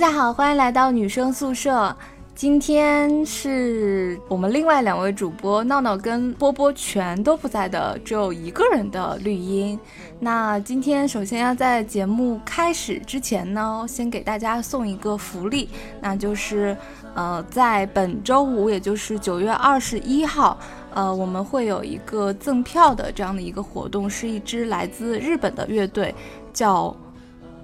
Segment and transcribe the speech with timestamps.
[0.00, 1.94] 大家好，欢迎来到女生宿舍。
[2.34, 9.78] 今天是我们另外两位主播闹闹跟波波全都不在的，只有一个人的绿茵。
[10.18, 15.68] 那今天首先要在节目开始之前呢，先给大家送一个福利，
[16.00, 16.74] 那就是
[17.14, 20.58] 呃，在本周五，也就是九月二十一号，
[20.94, 26.14] 呃，我们会有一个赠票的这样的一个活动，是一支来自日本的乐队，
[26.54, 26.96] 叫。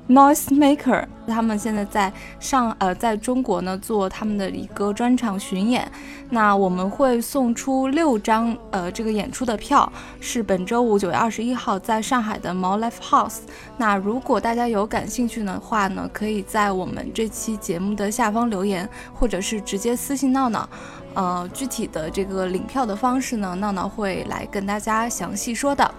[0.08, 5.90] Noise Maker，他们现在在上呃，在中国呢做他们的一个专场巡演。
[6.30, 13.38] 那我们会送出六张呃这个演出的票，是本周五九月二十一号在上海的毛 Life House。
[13.76, 20.68] 那如果大家有感兴趣的话呢，可以在我们这期节目的下方留言，或者是直接私信闹闹。
[21.14, 25.90] 呃，具体的这个领票的方式呢，闹闹会来跟大家详细说的。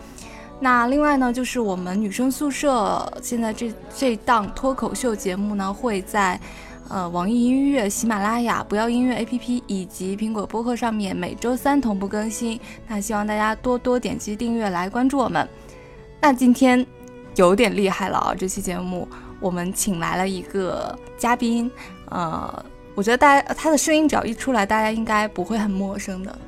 [0.60, 6.40] 那另外呢，就是我们女生宿舍现在这这档脱口秀节目呢，会在
[6.90, 12.60] 呃网易音乐、喜马拉雅、不要音乐 APP 以及苹果播客上面每周三同步更新。
[12.88, 15.48] 那希望大家多多点击订阅来关注我们。
[16.20, 16.84] 那今天
[17.36, 18.34] 有点厉害了啊！
[18.36, 19.08] 这期节目
[19.40, 21.70] 我们请来了一个嘉宾，
[22.10, 26.40] 呃，我觉得大家他的声音只要一出来，大家应该不会很陌生的。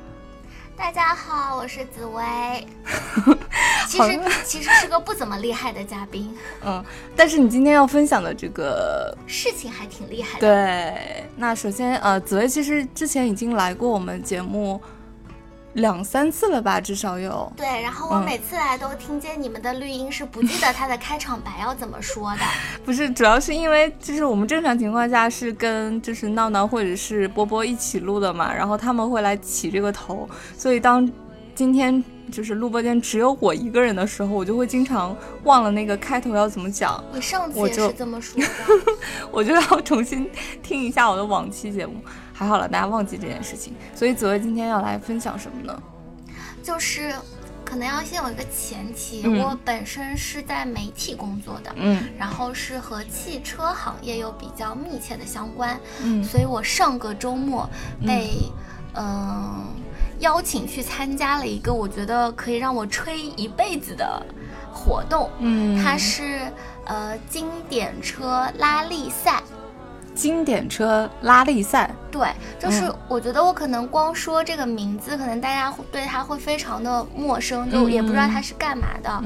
[0.80, 2.66] 大家好，我是紫薇。
[3.86, 6.34] 其实其实是个不怎么厉害的嘉宾。
[6.64, 6.82] 嗯，
[7.14, 10.48] 但是你今天要分享的这个事情还挺厉害的。
[10.48, 14.80] 对，那首先呃，紫薇其实之前已经来过我们节目。
[15.74, 17.50] 两三次了吧，至少有。
[17.56, 22.40] 对，然后我每次来都听见你们的绿音是不记得他的开场白要怎么说的。
[22.84, 31.08] 不是，主要是因为就是我们正常情况下是跟就是闹闹或者是波波一起录的嘛，然后他们会来起这个头，所以当
[31.54, 37.02] 今天就是录播间只有我一个人的时候，我就会经常忘了那个开头要怎么讲。
[37.12, 38.48] 你上次也是这么说的，
[39.30, 40.28] 我就要重新
[40.62, 41.94] 听一下我的往期节目。
[42.40, 43.74] 还好了，大家忘记这件事情。
[43.94, 45.82] 所以紫薇今天要来分享什么呢？
[46.62, 47.12] 就是，
[47.66, 57.68] 可能要先有一个前提，我本身是在媒体工作的，嗯，然后是和汽车行业有比较密切的相关，嗯，所以我上个周末
[58.06, 58.30] 被，
[58.94, 59.66] 嗯，
[60.20, 64.24] 邀请去参加了一个我觉得可以让我吹一辈子的
[64.72, 66.50] 活动，嗯，它是
[66.86, 69.42] 呃经典车拉力赛。
[70.14, 72.28] 经典车拉力赛，对，
[72.58, 79.22] 就是我觉得我可能光说这个名字，可能大家对它会非常的陌生，就也不知道它是干嘛的。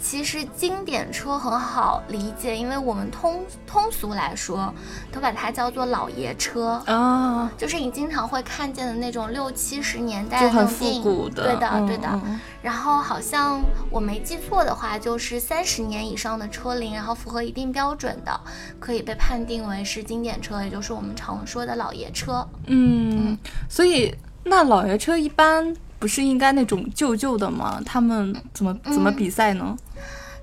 [0.00, 4.72] 其实经典车很好理解，因为我们通通俗来说，
[5.10, 6.82] 都把它叫做老爷车。
[6.86, 12.20] 啊，就是你经常会看见的那种六七十年代的那种电影，对的，对的。
[12.60, 18.40] 然后好像我没记错的话，就是三十年以上的车龄，然后符合一定标准的，
[18.78, 22.46] 可以被判定为是经典车，也就是我们常说的老爷车。
[22.66, 23.38] 嗯，
[23.68, 27.80] 所以那老爷车一般不是应该那种旧旧的吗？
[27.82, 29.74] 他们怎么怎么比赛呢？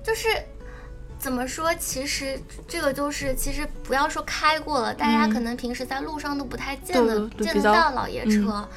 [0.02, 0.26] 就是
[1.16, 1.72] 怎么说？
[1.76, 2.36] 其实
[2.66, 8.68] 这个就是，其实不要说开过了，大家可能平时在路上都不太见得见得到老爷车。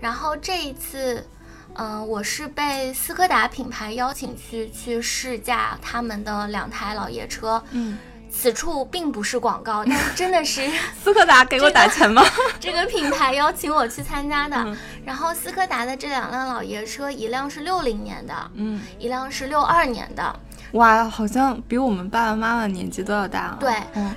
[0.00, 1.26] 然后这一次，
[1.74, 7.60] 嗯，我是被斯柯达品牌邀请去去试驾他们的两台老爷车。
[7.72, 7.98] 嗯，
[8.40, 10.70] 此处并不是广告， 但是真的是
[11.02, 12.22] 斯柯达给我打钱吗？
[12.60, 14.76] 这个品牌邀请我去参加的。
[15.04, 20.38] 然后斯柯达的这两辆老爷车，一辆是六零年的，嗯，一辆是六二年的。
[20.72, 23.56] 哇，好像比我们爸爸妈妈年纪都要大。
[23.58, 23.72] 对，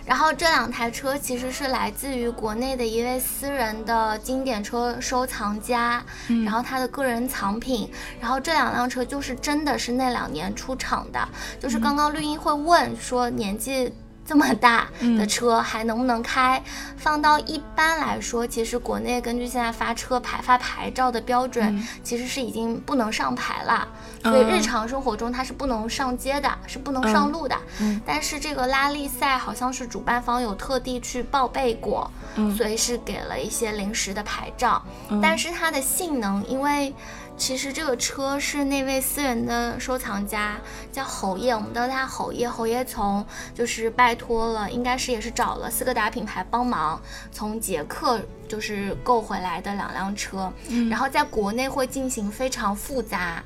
[0.05, 6.03] 然后这两台车其实是来自于国内的一位私人的经典车收藏家，
[6.45, 7.89] 然后他的个人藏品。
[8.19, 11.27] 然后这两辆车就是真的是那两年出厂的，
[11.59, 13.91] 就是刚刚绿茵会问说年纪。
[14.31, 14.87] 这么大
[15.17, 16.63] 的车还能不能开？
[16.95, 23.85] 放到一般来说，其实国内根据现在发车牌、发牌照的标准，其实是已经不能上牌了。
[24.23, 27.57] 所以日常生活中它是不能上街的，是不能上路的。
[28.05, 32.09] 但是这个拉力赛好像是主办方有特地去报备过，
[32.55, 34.81] 所以是给了一些临时的牌照。
[35.21, 36.95] 但是它的性能，因为。
[37.41, 40.59] 其实这个车是那位私人的收藏家
[40.91, 42.47] 叫侯爷，我们都叫他侯爷。
[42.47, 47.01] 侯爷从就是拜托了，应该是也是找了斯柯达品牌帮忙，
[47.31, 50.53] 从捷克就是购回来的两辆车，
[50.87, 53.43] 然后在国内会进行非常复杂、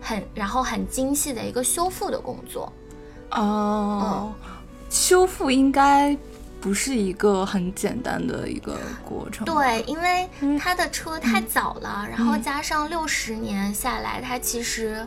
[0.00, 2.72] 很然后很精细的一个修复的工作。
[3.30, 4.32] 哦，
[4.90, 6.18] 修复应该。
[6.60, 9.44] 不是一个很简单的一个过程。
[9.44, 10.28] 对，因为
[10.58, 15.06] 他的车太早了，然后加上六十年下来，它其实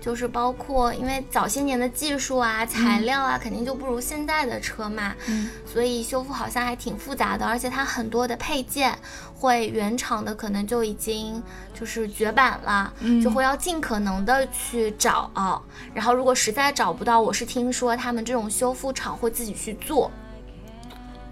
[0.00, 5.48] 就是包括因为早些年的技术啊、材料啊，肯定就不如现在的车嘛，嗯。
[5.64, 8.96] 所以修复好像还挺复杂的，而且它很多的配件
[9.34, 11.40] 会原厂的可能就已经
[11.78, 13.22] 就是绝版了，嗯。
[13.22, 15.30] 就会要尽可能的去找、
[15.94, 20.10] 然后如果实在找不到，我是听说他们这种修复厂会自己去做，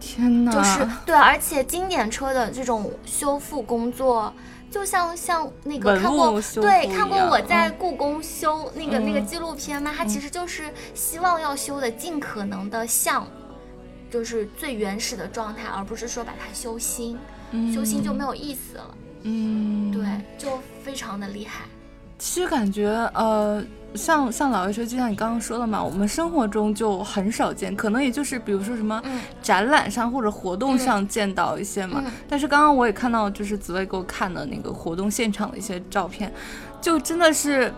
[0.06, 4.32] 天哪，就是对，而且经典车的这种修复工作。
[4.69, 9.93] 就像像那个看过对看过我在嗯故宫修那个、那个嗯纪录片吗？
[9.97, 13.26] 它其实就是希望要修的尽可能的像，
[14.11, 17.17] 就是最原始的状态，而不是说把它修新，
[17.73, 18.94] 修新就没有意思了。
[19.23, 20.05] 嗯，对，
[20.37, 21.64] 就非常的厉害。
[22.19, 23.64] 其实感觉呃，
[23.96, 32.02] 像像老爷说，就像你刚刚说的嘛，我们生活中就很少见，可能也就是比如说什么嗯展览上或者活动上见到一些嘛。
[32.04, 36.32] 嗯但是刚刚我也看到，就是紫薇给我看的那个活动现场的一些照片，
[36.81, 37.72] 就真的是，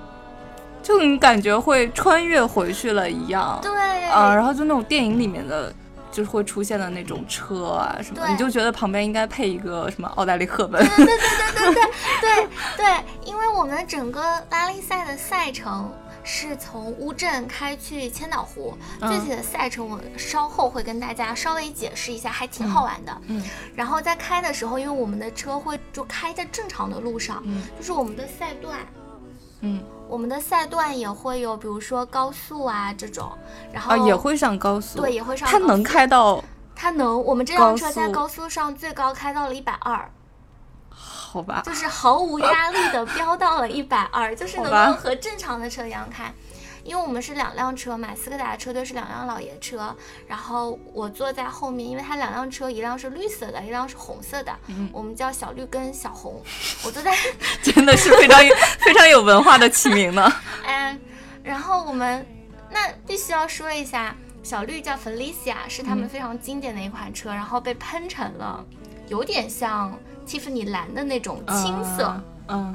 [0.83, 3.59] 就你感觉会穿越回去了一样。
[3.63, 3.71] 对，
[4.07, 5.73] 啊，然后就那种电影里面的。
[6.11, 10.83] 就是会出现的那种车啊什么，你就觉得旁边应该配一个什么奥黛丽·赫本。
[10.83, 11.83] 对对对对对
[12.21, 12.49] 对
[12.79, 14.21] 对，因为我们整个
[14.51, 15.93] 拉力赛的赛程
[16.31, 23.19] 是从乌镇开去千岛湖，嗯具体的赛程我稍后会跟大家稍微解释一下，还挺好玩的。
[23.29, 23.43] 嗯
[23.75, 28.79] 然后在开的时候，因为我们的车会就开在正常的路上，嗯就是我们的赛段。
[29.63, 33.33] 嗯我们的赛段也会有，比如说高速啊这种，
[33.73, 34.99] 然后啊，也会上高速。
[35.01, 35.49] 对，也会上。
[35.49, 36.45] 它能，开到
[36.77, 37.23] 它能。
[37.25, 40.11] 我们这辆车在高速上最高开到了一百二，
[41.31, 41.63] 好吧？
[41.65, 46.33] 就是毫无压力的飙到了一百二，就是能够和正常的车一样开。
[46.85, 49.95] 因为我们是两辆车嘛，斯柯达车队是两辆老爷车，
[50.27, 56.43] 然后我坐在后面，因为它两辆车，一辆是绿色的，一辆是红色的，嗯我们叫小绿跟小红，
[56.83, 57.15] 我坐在
[57.63, 60.33] 真的是非常有非常有文化的起名呢。
[60.65, 60.99] 嗯，
[61.45, 62.27] 然后我们
[62.71, 68.65] 那必须要说一下，小绿叫 Felicia，是他们嗯非常经典的一款车，然后被喷成了
[69.09, 69.93] 有点像
[70.27, 72.21] 蒂芙尼蓝的那种青色。
[72.49, 72.75] 嗯，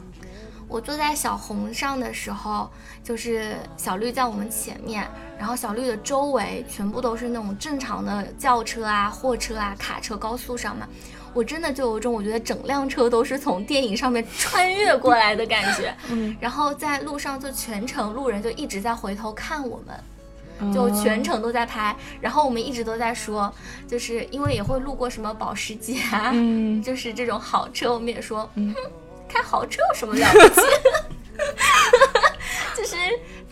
[0.67, 2.69] 我坐在小红上的时候，
[3.03, 5.07] 就是小绿在我们前面，
[5.37, 10.87] 然后小绿的周围全部都是那种正常的轿车啊、货车啊、卡车，高速上嘛。
[11.33, 20.03] 我真的就有种我觉得整辆车都是从电影上面穿越过来的感觉，嗯，然后在路上就全程路人就一直在回头看我们，嗯
[20.71, 23.51] 就全程都在拍，然后我们一直都在说，
[23.87, 26.81] 就是因为也会路过什么保时捷啊，嗯。
[26.83, 28.73] 就是这种好车，我们也说，嗯。
[28.73, 28.91] 哼，
[29.27, 30.61] 开豪车有什么了不起？
[32.77, 32.95] 就是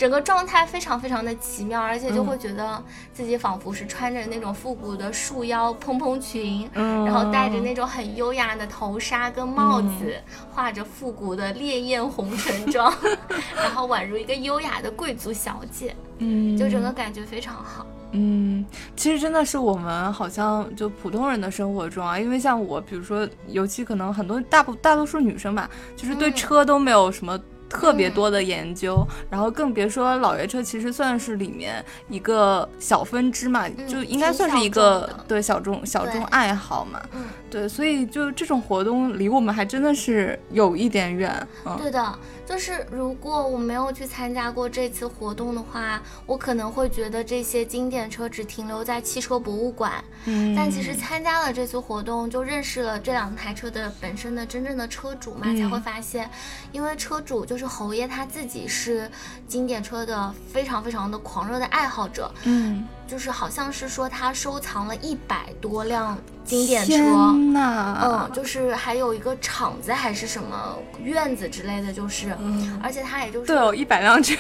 [0.02, 2.84] 整个状态非常非常的奇妙，而且就会觉得
[3.14, 10.16] 自己仿佛是穿着那种复古的束腰蓬蓬裙，嗯然后戴着那种很优雅的头纱跟帽子，
[10.52, 12.92] 画着复古的烈焰红唇妆，
[13.56, 17.86] 然后宛如一个优雅的贵族小姐，嗯，就整个感觉非常好。
[18.14, 18.66] 嗯，
[18.96, 27.40] 其实真的是我们好像就普通人的生活中啊，因为像我，比如说，尤其可能很多大部大多数女生吧，就是对嗯车都没有什么。
[27.72, 37.02] 特别多的研究，然后更别说老爷车，其实算是里面一个小分支嘛，就应该算是一个对小众小众爱好嘛。
[37.14, 41.48] 嗯，对，所以就这种活动离我们还真的是有一点远。
[41.66, 50.04] 嗯，对的，就是如果我没有去参加过这次活动的话，我可能会觉得这些经典车只停留在汽车博物馆。
[50.26, 56.30] 嗯但其实参加了这次活动，就认识了这两台车的本身的真正的车主嘛，嗯才会发现，
[56.72, 59.10] 因为车主就是侯爷他自己是
[59.48, 66.94] 经典车的非常非常的狂热的爱好者，嗯，就是好像是说他收藏了一百多辆经典车。
[66.96, 74.34] 嗯，就是还有一个厂子还是什么院子之类的，就是，嗯而且他也就是对哦，一百辆车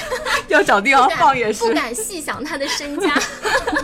[0.48, 1.68] 要找地方放也是。
[1.68, 3.12] 不敢细想他的身家。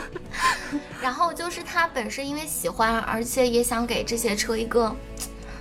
[1.03, 4.97] 然后就是他本身因为喜欢，而且也想给这些车一个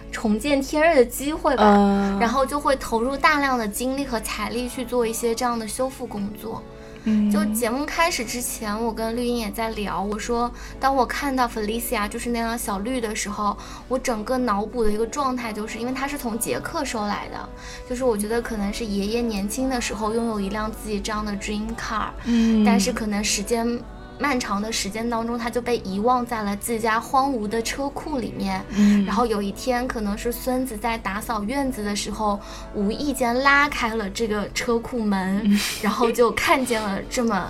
[0.10, 6.64] 重见天日的机会吧，嗯，然后就会投入大量的精力和财力去做一些这样的修复工作。
[7.10, 7.32] 嗯。
[7.32, 17.50] 就节目开始之前，我跟绿茵也在聊，我说当我看到 Felicia 就是那辆小绿的时候，我整个脑补的一个状态就是，因为它是从捷克收来的，
[17.90, 23.80] 就是我觉得可能是爷爷年轻的时候拥有一辆自己这样的 dream car，嗯，但是可能时间
[24.20, 28.62] 漫长的时间当中，他就被遗忘在了自家荒芜的车库里面。
[28.72, 32.38] 嗯，然后有一天，可能是孙子在打扫院子的时候，
[32.76, 37.50] 无意间拉开了这个车库门，然后就看见了这么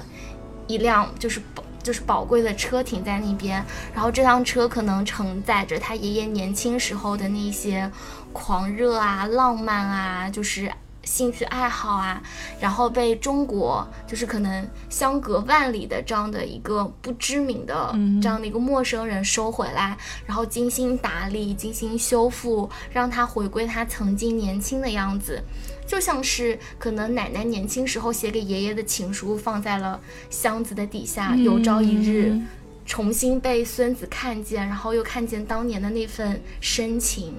[0.68, 3.66] 一辆就是宝就是宝贵的车停在那边。
[3.94, 7.90] 然后这辆车可能承载着他爷爷年轻时候的那些
[8.32, 10.72] 狂热啊、浪漫啊，就是
[11.10, 12.22] 兴趣爱好啊，
[12.62, 17.90] 然后被中国就是可能相隔万里的这样的一个不知名的
[18.22, 19.98] 这样的一个陌生人收回来，
[20.28, 25.42] 然后精心打理、精心修复，让他回归他曾经年轻的样子，
[25.88, 30.00] 就像是可能奶奶年轻时候写给爷爷的情书放在了
[30.30, 32.40] 箱子的底下，有朝一日
[32.86, 37.34] 重新被孙子看见，然后又看见当年的那份深情。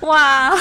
[0.06, 0.52] 哇，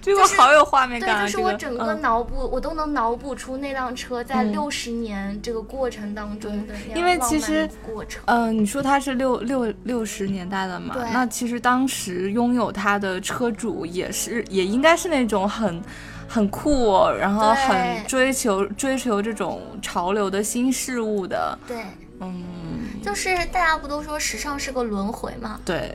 [0.00, 1.26] 这个好有画面感啊！
[1.26, 8.22] 对，就是我整个脑补，我都能脑补出那辆车在六十年这个过程当中的因为其实过程。
[8.24, 10.96] 嗯，你说它是六六六十年代的嘛？
[11.12, 15.82] 那其实当时拥有它的车主也是，也应该是那种很
[16.26, 21.58] 很酷，然后很追求追求这种潮流的新事物的。
[21.66, 21.84] 对，
[22.20, 22.42] 嗯，
[23.02, 25.60] 就是大家不都说时尚是个轮回吗？
[25.62, 25.94] 对。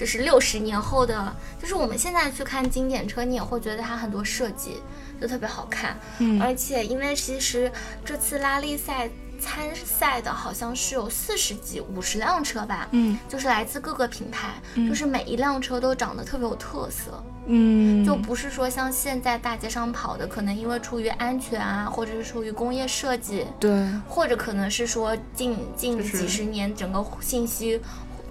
[0.00, 4.78] 就是六十年后的，就是我们现在去看经典车，你也会觉得它很多设计
[5.20, 5.94] 就特别好看。
[6.20, 7.70] 嗯，而且因为其实
[8.02, 12.88] 这次拉力赛参赛的好像是有四十几、五十辆车吧。
[12.92, 14.54] 嗯，就是来自各个品牌，
[14.88, 17.22] 就是每一辆车都长得特别有特色。
[17.44, 27.78] 嗯，就不是说像现在大街上跑的，可能因为出于安全啊，或者是出于工业设计，对，或者可能是说近近几十年整个信息。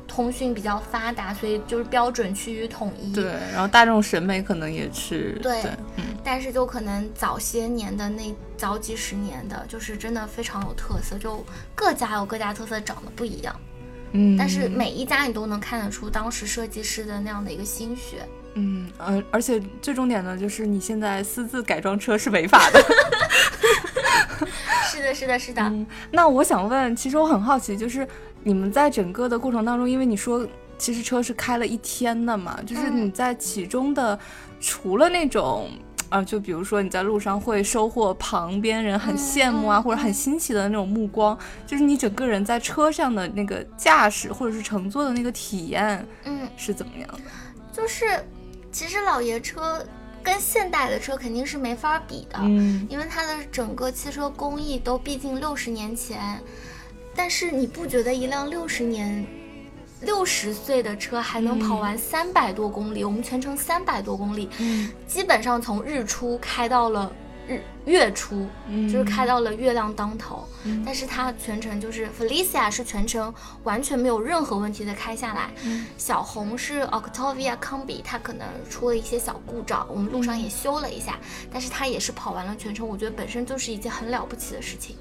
[0.10, 3.14] 通讯比较发达，所以就是标准趋于统一。
[3.14, 5.62] 对，然后大众审美可能也是对，
[5.96, 6.04] 嗯。
[6.22, 13.56] 但是就可能早些年的那早几十年的，就是真的非常有特色，就各家有各家特色，长得不一样。
[14.12, 14.36] 嗯。
[14.36, 18.28] 但是每一家你都能看得出当时设计师的那样的一个心血。
[18.56, 22.84] 嗯而，而且最重点的就是你现在私自改装车是违法的。
[24.92, 25.72] 是的，是的，是的。
[26.12, 28.06] 那我想问，其实我很好奇，就是。
[28.44, 34.18] 你们在整个的过程当中，因为你说其实车是开了一天的嘛，就是你在其中的，
[34.62, 35.70] 除了那种
[36.08, 47.20] 啊，就比如说你在路上会收获旁边人很羡慕啊，或者很新奇的那种目光，就是你整个人在车上的那个驾驶或者是乘坐的那个体验，嗯，是怎么样的？
[47.74, 48.06] 就是
[48.72, 49.86] 其实老爷车
[50.24, 56.42] 跟现代的车肯定是没法比的，嗯，因为它的整个汽车工艺都毕竟六十年前。
[57.20, 59.26] 但是你不觉得一辆六十年、
[60.00, 63.04] 六十岁的车还能跑完三百多公里？
[63.04, 64.50] 我们全程三百多公里，
[65.06, 67.12] 基本上从日出开到了
[67.46, 68.48] 日月初，
[68.90, 70.48] 就是开到了月亮当头。
[70.86, 73.34] 但是它全程就是 Felicia 是全程
[73.64, 75.52] 完全没有任何问题的开下来。
[75.98, 81.20] 小红是 Octavia Combi，它可能出了一些小故障，我们路上也修了一下，
[81.52, 82.88] 但是它也是跑完了全程。
[82.88, 84.96] 我觉得本身就是一件很了不起的事情。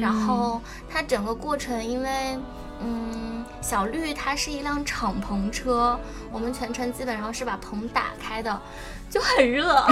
[0.00, 2.38] 然后它整个过程，因为，
[2.80, 5.98] 嗯，小绿它是一辆敞篷车，
[6.30, 8.60] 我们全程基本上是把棚打开的，
[9.08, 9.84] 就很热。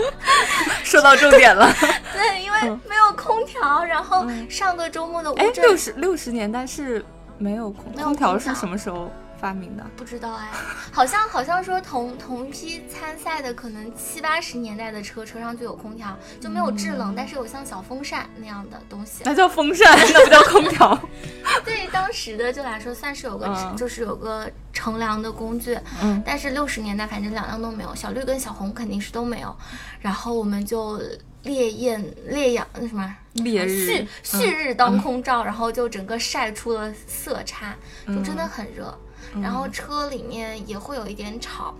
[0.84, 1.72] 说到重点了。
[2.12, 7.04] 对，因为没有空调，然后上个周末的哎，六十六十年代是
[7.38, 9.10] 没有空空调是什么时候？
[9.38, 10.48] 发明的不知道哎，
[10.92, 19.22] 好像好像说同同批参赛的可能七八十年代的车车上就有空调，就没有制冷，但是有像小风扇那样的东西。
[19.24, 21.08] 那叫风扇， 那不叫空调。
[21.64, 25.78] 对当时的就来说，算是有个就是有个乘凉的工具。
[26.02, 26.22] 嗯。
[26.24, 29.54] 但是六十年代反正两样都没有，小绿跟小红肯定是都没有。
[30.00, 31.00] 然后我们就
[31.42, 37.74] 烈焰烈阳那什么烈日旭旭日当空照，然后就整个晒出了色差，
[38.06, 38.96] 就真的很热。
[39.42, 41.74] 然后车里面也会有一点吵，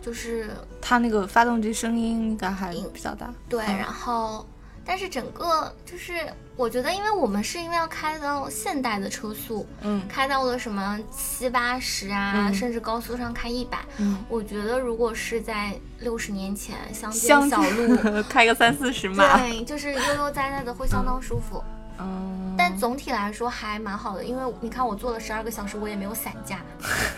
[0.00, 0.50] 就是
[0.80, 3.32] 它那个发动机声音应该还比较大。
[3.48, 4.46] 对，然后
[4.84, 6.14] 但是整个就是
[6.56, 21.62] 我觉得，因为我们是因为要开到现代的车速，嗯，开到了什么七八十啊，甚至高速上开一百，嗯，我觉得如果是在六十年前乡间小路 开个三四十码，对，就是悠悠哉哉的会相当舒服。
[21.98, 26.60] 嗯，但总体来说还蛮好的，因为你看我坐了十二个小时，我也没有散架，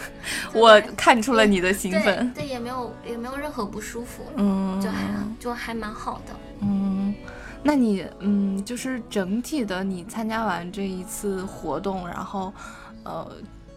[0.52, 4.98] 我看出了你的兴奋，对，也没有也没有任何不舒服，嗯，就还
[5.38, 7.14] 就还蛮好的，嗯，
[7.62, 12.52] 那你嗯，就是整体的你参加完这一次活动，然后
[13.04, 13.30] 呃，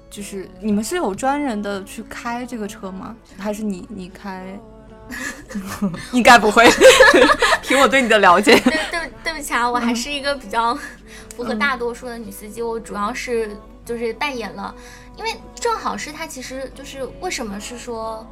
[0.10, 3.16] 就是你们是有专人的去开这个车吗？
[3.38, 4.60] 还是你你开？
[6.12, 6.66] 应该不会，
[7.62, 8.60] 凭我对你的了解。
[8.60, 10.78] 对对对不起啊，我还是一个比较
[11.36, 12.62] 符合大多数的女司机。
[12.62, 14.74] 我主要是就是扮演了，
[15.16, 18.26] 因为正好是她，其实就是为什么是说，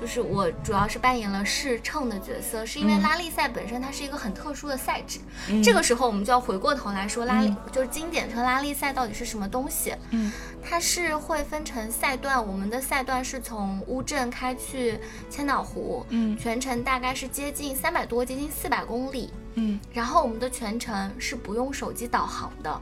[0.00, 5.18] 就是我主要是扮演了试乘的角色，是因为嗯拉力赛本身它是一个很特殊的赛制。
[5.48, 9.94] 嗯这个时候我们就要回过头来说拉力，嗯就是经典车拉力赛到底是什么东西？
[10.10, 10.30] 嗯
[10.62, 14.98] 它是会分成赛段，我们的赛段是从乌镇开去
[15.30, 19.30] 千岛湖，嗯全程大概是接近三百多，接近四百公里。
[19.54, 22.80] 嗯然后我们的全程是不用手机导航的，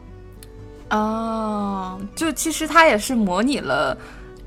[0.91, 3.97] 哦，就其实它也是模拟了。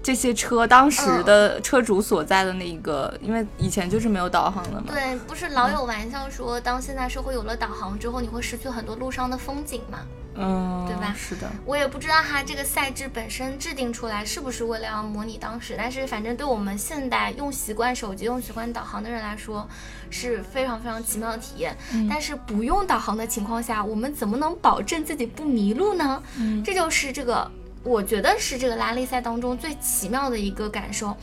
[0.01, 4.87] 这些车当时的车主所在的那一个，因为以前就是没有导航的嘛。
[4.87, 9.99] 对，不是老有玩笑说，当现在社会有了导航之后，你会失去很多路上的风景嘛？
[10.41, 19.67] 嗯，对吧是的，我也不知道它这个赛制本身制定出来是不是为了要模拟当时，但是反正对我们现代用习惯手机、用习惯导航的人来说，
[20.09, 21.75] 是非常非常奇妙的体验。
[21.91, 26.23] 嗯但是不用导航的情况下，我们怎么能保证自己不迷路呢？
[26.37, 27.51] 嗯这就是这个，
[27.83, 31.15] 我觉得是这个拉力赛当中最奇妙的一个感受。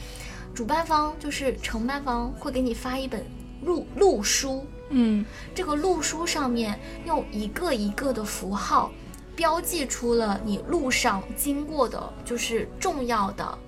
[0.55, 3.25] 主办方就是承办方会给你发一本
[3.63, 5.23] 路路书，嗯
[5.55, 8.91] 这个路书上面用一个一个的符号
[9.35, 13.59] 标记出了你路上经过的，就是重要的，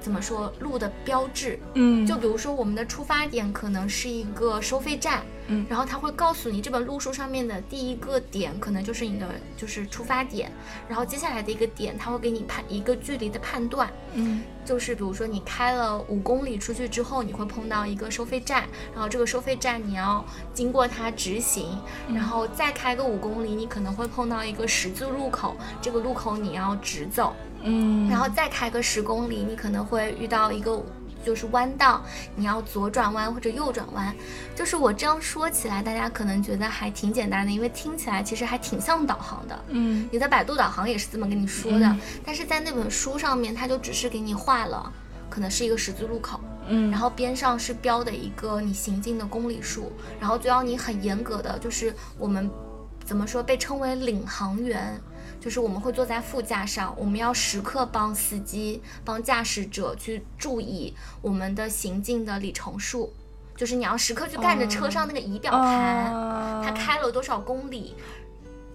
[0.00, 1.60] 怎么说路的标志。
[1.74, 5.66] 嗯，就比如说我们的出发点可能是一个收费站，嗯。
[5.68, 10.50] 然后他会告诉你这本路书上面的第一个点可能就是你的就是出发点，
[10.88, 14.42] 然后接下来的一个点他会给你判一个距离的判断，嗯。
[14.62, 21.80] 就是比如说你开了五公里出去之后，你会碰到一个收费站，然后这个收费站你要经过它直行，
[22.14, 30.80] 然后再开个五公里，你可能会碰到一个十字路口，这个路口你要直走，嗯，然后再开个十公里，你可能会遇到一个。
[31.24, 32.02] 就是弯道，
[32.34, 34.14] 你要左转弯或者右转弯。
[34.54, 39.58] 就是我这样说起来，大家可能觉得还挺简单的，因为听起来其实还挺像导航的。
[39.68, 44.92] 嗯你的百度导航也是这么跟你说的，嗯但是在那本书上面，它就只是给你画了，
[45.28, 52.50] 可能是一个十字路口，嗯，然后边上是标的一个你行进的公里数，然后就要你很严格的，就是我们
[53.04, 55.00] 怎么说被称为领航员。
[55.40, 63.12] 就是我们会坐在副驾上，我们要时刻帮司机、帮驾驶者去注意我们的行进的里程数，
[63.56, 67.96] 就是你要时刻去看着车上那个仪表盘，啊它开了多少公里。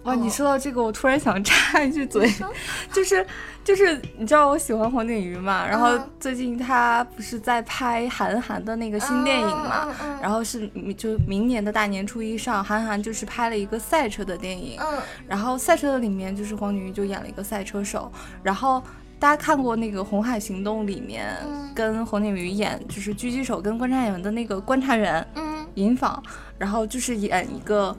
[0.06, 2.32] 哇，你哦说到这个，我突然想插一句嘴
[2.92, 3.26] 就是
[3.64, 5.66] 就是，你知道我喜欢黄景瑜嘛？
[5.66, 9.88] 然后嗯最近他不是在拍韩寒的那个新电影嘛？
[10.22, 18.10] 然后是就明年的大年初一上，韩寒就是拍了一个赛车的电影，嗯然后赛车的里面就是黄景瑜就演了一个赛车手，
[18.42, 18.82] 然后。
[19.18, 26.22] 大家看过那个《红海行动》里面，嗯跟黄景瑜演就是狙击手跟观察员的那个观察员嗯尹昉，
[26.58, 27.96] 然后就是演一个，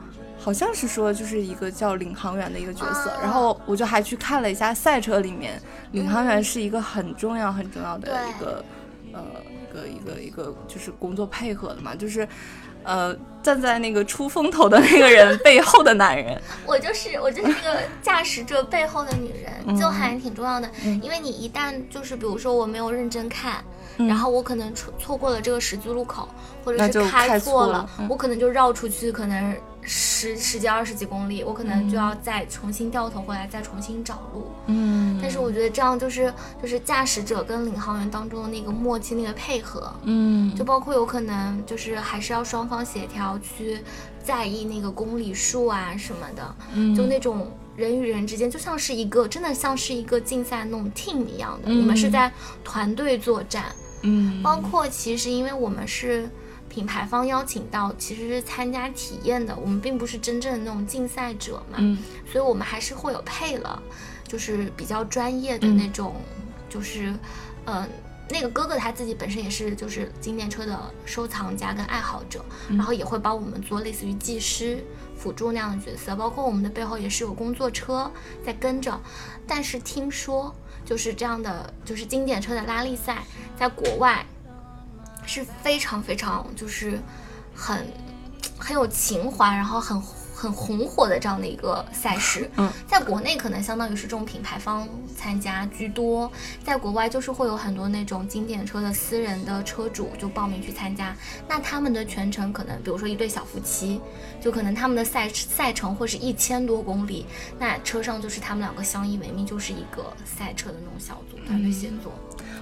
[0.48, 3.20] 好像是说就是一个叫领航员的一个角色，啊。
[3.22, 8.64] 然后我就还去看了一下赛车里面，领航员是一个很重要很重要的一个，
[9.12, 9.20] 呃，
[9.52, 12.26] 一个一个一个就是工作配合的嘛，就是，
[12.84, 19.76] 呃，站在那个出风头的那个人背后的男人， 我就是我就是那个驾驶者背后的女人， 嗯。
[19.76, 20.70] 就还挺重要的。
[20.86, 20.98] 嗯。
[21.04, 23.62] 因为你一旦就是比如说我没有认真看，
[23.98, 24.08] 嗯。
[24.08, 26.30] 然后我可能错错过了这个十字路口，
[26.64, 28.08] 或者是开开错了了，嗯。
[28.10, 29.54] 我可能就绕出去，可能
[30.18, 34.48] 十十几二十几公里，我可能就要再重新掉头回来，再重新找路。
[34.66, 35.20] 嗯。
[35.22, 40.56] 但是我觉得这样就是就是驾驶者跟领航员当中的那个默契、那个配合，嗯。
[40.56, 43.80] 就包括有可能就是还是要双方协调去
[44.24, 46.96] 在意那个公里数啊什么的，嗯。
[46.96, 51.80] 就那种人与人之间就像是一个真的像是一个竞赛那种 team 一样的，嗯。
[51.80, 52.32] 你们是在
[52.64, 53.66] 团队作战，
[54.02, 54.42] 嗯。
[54.42, 56.28] 包括其实因为我们是。
[56.78, 61.98] 品牌方邀请到其实是参加体验的，我们并不是真正的那种竞赛者嘛，嗯
[62.32, 63.82] 所以我们还是会有配了，
[64.28, 66.16] 就是比较专业的嗯那种，
[66.70, 67.12] 就是，
[67.66, 67.88] 呃，
[68.30, 74.78] 那个哥哥他自己本身也是就是经典车的收藏家跟爱好者，嗯然后也会帮我们做类似于技师
[75.18, 78.12] 辅助那样的角色，包括我们的背后也是有工作车
[78.46, 79.02] 在跟着，
[79.48, 80.54] 但是听说
[80.86, 83.24] 就是这样的，就是经典车的拉力赛
[83.58, 84.24] 在国外
[85.28, 87.00] 是非常非常就是
[87.54, 87.86] 很
[88.58, 92.50] 很有情怀，然后很很红火的这样的一个赛事。
[92.58, 96.32] 嗯，在国内可能相当于是这种品牌方参加居多，
[96.64, 101.16] 在国外就是会有很多那种经典车的私人的车主就报名去参加。
[101.48, 104.00] 那他们的全程可能，比如说一对小夫妻，
[104.40, 107.26] 就可能他们的赛赛程会是一千多公里，
[107.58, 112.12] 那车上就是他们两个相依为命，就是一个赛车的那种小组团队协作。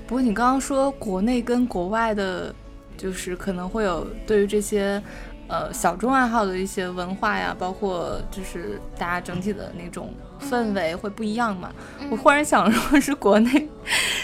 [0.07, 2.53] 不过你刚刚说国内跟国外的，
[2.97, 5.01] 就是可能会有对于这些
[5.47, 11.71] 呃小众爱好的一些文化呀，包括就是大家整体的那种氛围会不一样嘛。
[12.09, 13.67] 我忽然想如果，是国内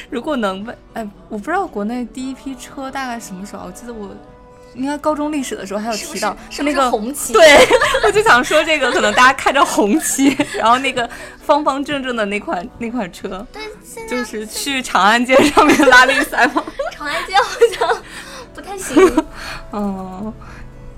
[0.10, 3.66] 如果能被哎，我不知道国内第一批车大概什么时候？
[3.66, 4.10] 我记得我。
[4.74, 7.34] 应该高中历史的时候还有提到，是那个红旗。
[7.34, 7.68] 对，
[8.06, 11.10] 我就想说这个，可能大家看着红旗，然后那个
[11.46, 13.62] 方方正正的那款那款车，对，
[14.08, 16.64] 就是去长安街上面拉力赛吗？
[16.96, 17.44] 长安街好
[17.78, 17.98] 像
[18.54, 19.26] 不太行。
[19.74, 20.34] 嗯。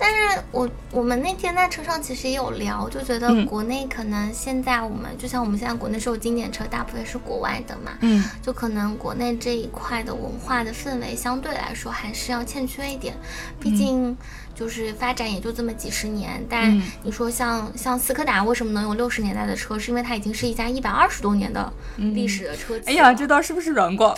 [0.03, 13.15] 但是我我们那天在车上其实也有聊，就觉得国内可能现在我们就像我们现在国内是有经典车，大部分是国外的嘛，嗯，就可能国内这一块的文化的氛围相对来说还是要欠缺一点，
[13.61, 14.17] 毕竟
[14.53, 16.45] 就是发展也就这么几十年。
[16.49, 22.89] 但你说像像斯柯达为什么能有六十年代的车，是因为它已经是一家一百二十多年的历史的车企。
[22.89, 24.13] 哎呀，这倒是不是软广？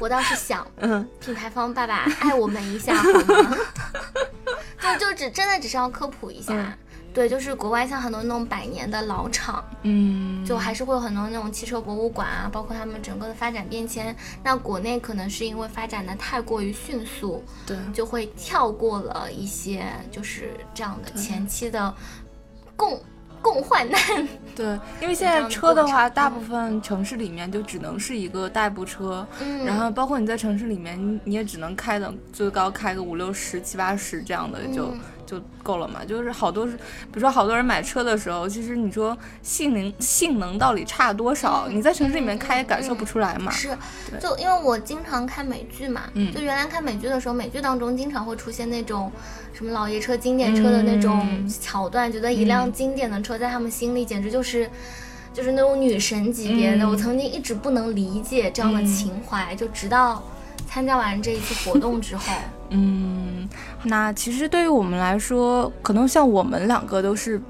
[0.00, 3.56] 我倒是想， 嗯，品牌方爸爸 爱我们一下好吗？
[4.82, 6.76] 就就只真的只是要科普一下，
[7.14, 14.14] 对，就是国外像很多那种百年的老厂，嗯，就还是会有很多那种汽车博物馆啊，包括他们整个的发展变迁。
[14.42, 21.94] 那国内可能是因为发展的太过于迅速，对，就会跳过了一些就是这样的前期的
[22.76, 23.00] 共。
[23.42, 24.00] 共患难，
[24.56, 24.66] 对，
[25.00, 34.94] 因为现在车的话，大部分城市里面就只能是一个代步车，嗯，然后包括你在城市里面，你也只能开的最高开个五六十、七八十这样的就。
[35.32, 36.04] 就够了嘛？
[36.04, 36.74] 就是好多，比
[37.14, 41.66] 如说好多人买车的时候，其实你说性能性能到底差多少？
[41.70, 43.50] 你在城市里面开也感受不出来嘛。
[43.50, 43.74] 是，
[44.20, 46.02] 就因为我经常看美剧嘛，
[46.34, 49.10] 就原来看美剧的时候，美剧当中经常会出现那种
[49.54, 54.68] 什么老爷车、经典车的那种桥段，觉得一辆经典的车在他们心里简直就是
[55.32, 56.86] 就是那种女神级别的。
[56.86, 60.22] 我曾经一直不能理解这样的情怀，就直到
[60.68, 62.34] 参加完这一次活动之后。
[62.74, 63.46] 嗯，
[63.84, 67.40] 那其实对于我们来说，可能像我们两个都是，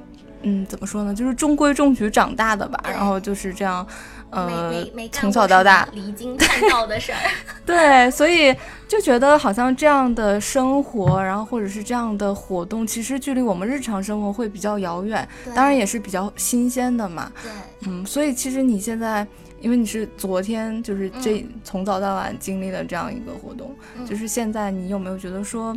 [0.42, 2.82] 嗯，怎么说呢，就是中规中矩长大的吧。
[2.84, 3.86] 然后就是这样，
[4.30, 4.72] 呃，
[5.12, 7.18] 从小到大离经叛道的事儿。
[7.66, 8.54] 对，所以
[8.88, 15.26] 就觉得好像这样的生活，然后或者是这样的活动，其实距离我们日常生活会比较遥远。
[15.54, 17.30] 当然也是比较新鲜的嘛。
[17.42, 17.52] 对，
[17.86, 19.26] 嗯，所以其实你现在。
[19.60, 23.72] 因为你是昨天就是这从早到晚经历了这样一个活动，
[24.04, 25.72] 就是现在你有没有觉得说，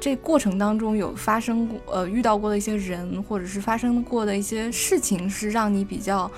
[0.00, 6.30] 这过程当中有发生过呃遇到过的一些人，或者是发生过的一些事情是让你比较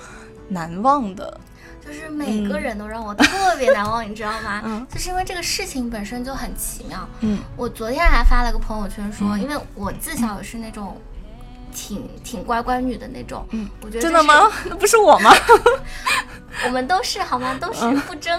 [0.49, 1.39] 难忘的？
[1.85, 4.61] 就是每个人都让我特别难忘，你知道吗？
[4.63, 7.07] 嗯，就是因为这个事情本身就很奇妙。
[7.21, 10.99] 嗯，我昨天还发了个朋友圈说，因为我自小也是那种。
[11.73, 14.51] 挺挺乖乖女的那种，嗯，我觉得真的吗？
[14.67, 15.31] 那不是我吗？
[16.67, 17.57] 我们都是好吗？
[17.61, 18.37] 都是不争，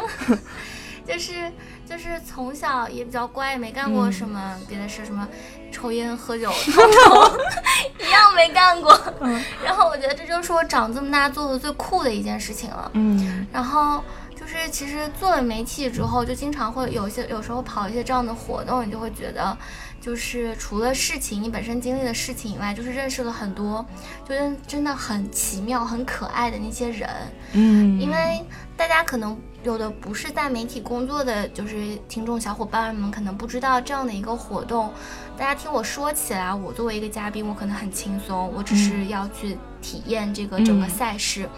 [1.08, 1.50] 就是
[1.92, 5.28] 就是从小也比较乖，也没干过什么别的事，什么
[5.70, 6.50] 抽烟喝酒
[8.00, 8.98] 一样没干过。
[9.62, 12.90] 然后我觉得这就是我长这么大做的最酷的一件事情了。
[12.94, 14.02] 嗯，然后
[14.34, 19.54] 就是其实做了媒体之后，就经常会有一些有时候跑一些这样的活动，你就会觉得。
[20.00, 23.86] 就是除了事情，你本身经历的事情以外，就是认识了很多，
[24.28, 27.08] 就是真的很奇妙、很可爱的那些人。
[27.52, 28.44] 嗯，因为
[28.76, 34.92] 大家可能有的不是在媒体工作的，就是听众小伙伴们可能不知道这样的一个活动。
[35.38, 41.48] 大家听我说起来，我作为一个嘉宾，我可能很轻松，我只是要去体验这个整个赛事，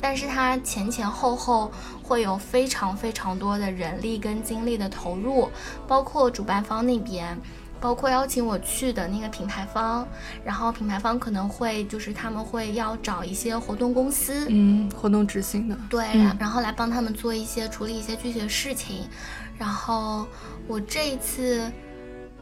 [0.00, 1.70] 但是它前前后后
[2.02, 5.48] 会有非常非常多的人力跟精力的投入，
[5.86, 7.38] 包括主办方那边。
[7.82, 10.06] 包括邀请我去的那个品牌方，
[10.44, 16.06] 然后品牌方可能会就是他们会要找一些活动公司，嗯，活动执行的，对，
[16.38, 19.08] 然后来帮他们做一些处理一些具体的事情。
[19.58, 20.26] 然后
[20.68, 21.70] 我这一次。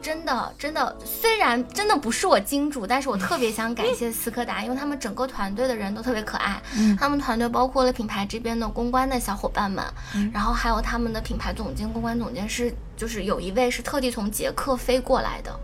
[0.01, 6.61] 真的，真的，虽然真的不是我金主，但是我特别想感谢斯柯达，因为他们整个团队的人都特别可爱。
[6.75, 9.85] 嗯，他们团队包括了品牌这边的公关的小伙伴们，
[10.33, 15.55] 然后还有他们的品牌总监、公关总监是，就是有一位是特地从捷克飞过来的，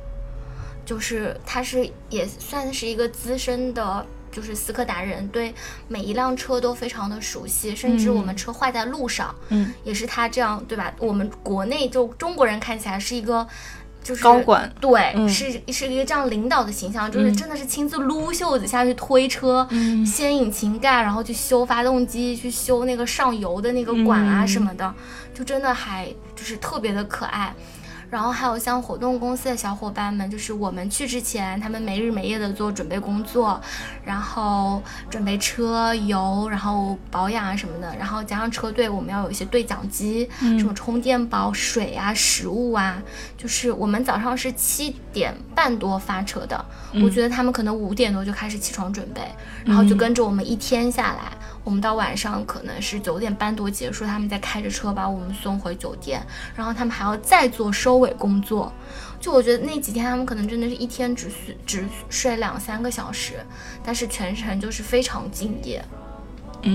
[0.86, 5.54] 就是他是也算是一个资深的，就是斯柯达人，对
[5.88, 10.94] 每一辆车都非常的熟悉，甚至我们车坏在路上，嗯，也是他这样，对吧？
[11.00, 13.48] 我们国内就中国人看起来是一个。
[14.04, 19.68] 就是高管，对，是是一个这样领导的形象，就是真的是亲自撸袖子下去推车，
[20.06, 24.94] 掀引擎盖，然后去修发动机，去修那个上游的那个管啊什么的，
[25.34, 27.54] 就真的还就是特别的可爱。
[28.10, 33.60] 然后还有像活动公司的小伙伴们，就是我们去之前，他们没日没夜的做准备工作，
[34.04, 43.02] 然后准备车油，然后保养啊什么的，然后加上车队，我们要有一些对讲机，什么充电宝、水啊、食物啊，
[43.38, 46.66] 就是我们早上是七点半多发车的，
[47.04, 49.22] 我觉得他们可能五点多就开始起床准备，
[49.66, 51.32] 然后就跟着我们一天下来。
[51.68, 56.26] 我们到晚上可能是九点半多结束，他们再开着车把我们送回酒店，
[56.56, 58.72] 然后他们还要再做收尾工作。
[59.20, 63.34] 就我觉得那几天他们可能真的是一天只睡只睡两三个小时，
[63.84, 65.84] 但是全程就是非常敬业。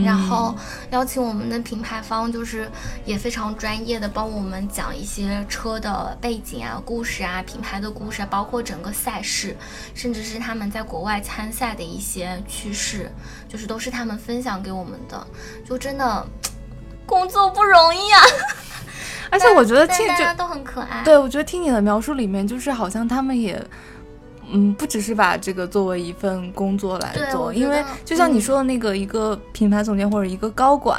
[0.04, 0.54] 然后
[0.90, 2.70] 邀请我们的品牌方，就是
[3.04, 9.56] 也非常专业的帮我们讲一些车的背景啊、故事啊、品牌的故事，包括整个赛事，
[9.94, 13.10] 甚至是他们在国外参赛的一些趋势，
[13.48, 15.26] 就是都是他们分享给我们的。
[15.68, 16.26] 就真的
[17.04, 18.20] 工作不容易啊！
[19.30, 21.02] 而且我觉得听大家都很可爱。
[21.04, 23.62] 对，我觉得听你的描述里面，就是好像他们也。
[24.50, 30.98] 嗯，不只是把这个作为一份工作来做，因为就像你说的那个，一个品牌总监或者一个高管，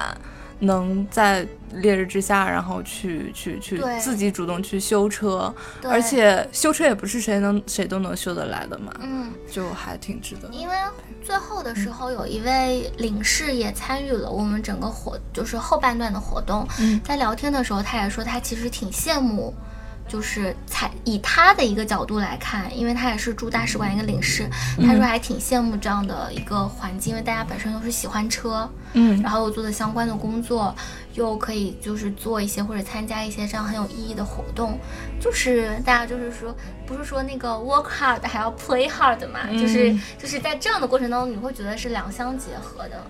[0.59, 5.53] 能在烈日之下，然后去去去自己主动去修车，
[5.83, 10.47] 而且修车也不是谁能谁都能修得来的嘛，嗯，就还挺值得。
[10.51, 10.75] 因为
[11.23, 16.67] 最后的时候，有一位领事也参与了我们整个活，就是后半段的活动，
[17.03, 19.53] 在聊天的时候，他也说他其实挺羡慕。
[20.13, 24.47] 就是采以他的一个角度来看，因为他也是驻大使馆一个领事，
[24.79, 30.71] 他说还挺羡慕这样的一个环境，因为大家本身都是喜欢车，嗯，然后又做的相关的工作，
[31.15, 34.77] 又可以就是做一些或者参加一些这样很有意义的活动，
[35.19, 43.03] 就是大家就是说，不是说那个 work hard 还要 play hard 嘛，就是就是在这样的过程当中，你会觉得是两相结合的。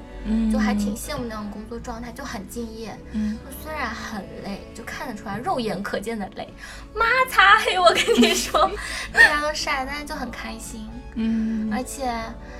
[0.51, 2.97] 就还挺羡慕那种工作状态，就很敬业。
[3.11, 6.47] 嗯，虽然很累，就看得出来，肉眼可见的累。
[6.95, 8.69] 妈擦黑，我跟你说，
[9.11, 10.89] 太阳晒，但是就很开心。
[11.15, 12.11] 嗯，而且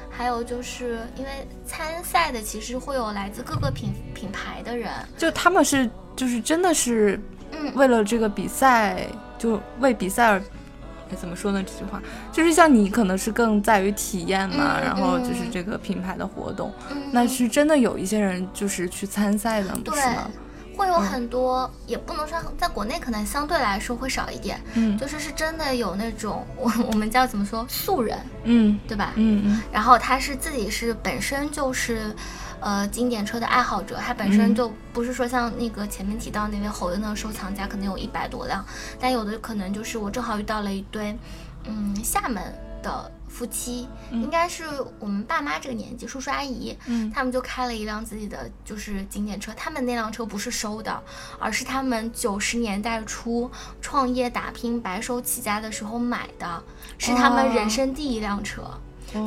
[0.10, 7.20] 还有就是因为参赛的其实会有来自各个品品牌的人，就他们是就是真的是，
[7.52, 10.42] 嗯，为了这个比赛，就为比赛而。
[11.14, 11.64] 怎么说呢？
[11.64, 16.74] 这句话就是像你可能是更在于体验嘛，然后就是这个品牌的活动，
[17.12, 20.30] 那是真的有一些人就是去参赛的，不是吗？
[20.76, 29.14] 会有很多，也不能说在国内可能相对来说会少一点，嗯，就是是真的有那种我我们叫怎么说素人，嗯，对吧？
[29.16, 32.16] 嗯嗯，然后他是自己是本身就是。
[32.64, 38.66] 呃，经典车的爱好者，他本身就不是说像那个前面提到那位侯的那个收藏家，可能有一百多辆，
[38.98, 41.18] 但有的可能就是我正好遇到了一对，
[41.66, 42.42] 嗯，厦门
[42.82, 44.64] 的夫妻，应该是
[44.98, 51.04] 我们爸妈这个年纪，叔叔阿姨，嗯，他们就开了一辆自己的就是经典车，他们那辆车不是收的，
[51.40, 56.64] 而是他们九十年代初创业打拼白手起家的时候买的，
[56.98, 58.64] 是他们人生第一辆车。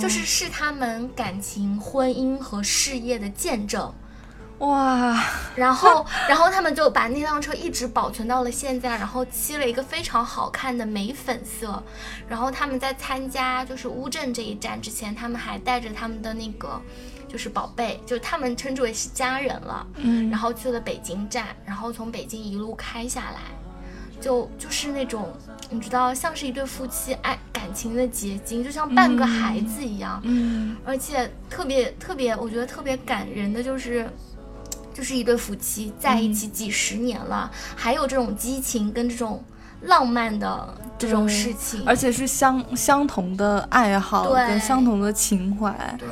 [0.00, 3.92] 就是是他们感情、婚姻和事业的见证，
[4.58, 5.22] 哇！
[5.54, 11.82] 然后，然后他们就把那辆车一直保存到了现在，然后漆了一个非常好看的玫粉色。
[12.28, 16.80] 然后他们在参加就是乌镇这一站之前，他们还带着他们的那个
[17.28, 23.40] 就是宝贝，就他们称之为是家人了，嗯，然后去了北京站，然后从北京一路开下来，
[24.20, 25.32] 就就是那种。
[25.68, 30.20] 你知道，像是一对夫妻爱感情的结晶，就像半个孩子一样。
[30.22, 34.08] 嗯，而且特别特别，我觉得特别感人的就是，
[34.94, 39.42] 就是一对夫妻在一起几十年了，还有这种激情跟这种
[39.80, 46.08] 浪漫的这种事情，而且是相相同的爱好跟相同的情怀，对，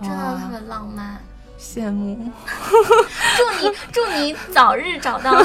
[0.00, 1.20] 真的特别浪漫。
[1.62, 2.18] 羡慕，
[3.36, 5.40] 祝你祝你早日找到，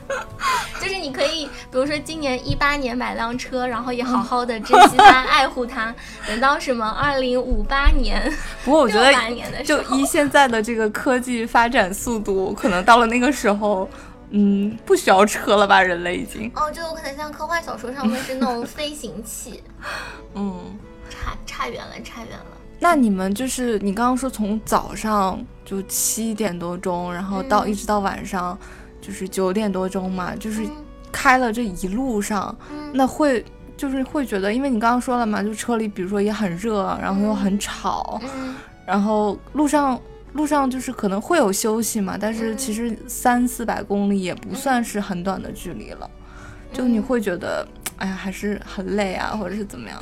[0.80, 5.94] 就是你可以，比如说今年一八年买辆车，然后也好好的珍惜它、爱护它，
[6.26, 8.32] 等到什么二零五八年，
[8.64, 9.12] 不过我觉得
[9.62, 13.88] 就依现在的这个科技发展速度，可能到了那个时候，
[14.30, 15.82] 嗯，不需要车了吧？
[15.82, 16.50] 人类已经。
[16.56, 19.62] 哦，就有可能像科幻小说上面是那种飞行器，
[20.34, 20.78] 嗯，
[21.10, 22.56] 差差远了，差远了。
[22.82, 28.58] 那你们就是你刚刚说从早上就七点多钟，然后到一直到晚上，
[29.02, 30.62] 就是九点多钟嘛，就是
[31.12, 32.56] 开了这一路上，
[32.94, 33.44] 那会
[33.76, 38.18] 就是会觉得，因为你刚刚说了嘛，就车里比如说也很热，然后又很吵，
[38.86, 40.00] 然后路上
[40.32, 46.10] 路上就是可能会有休息嘛，但是其实三四百公里也不算是很短的距离了，
[46.72, 47.66] 就你会觉得，
[47.98, 49.98] 哎呀，还是很累啊，或者是怎么样。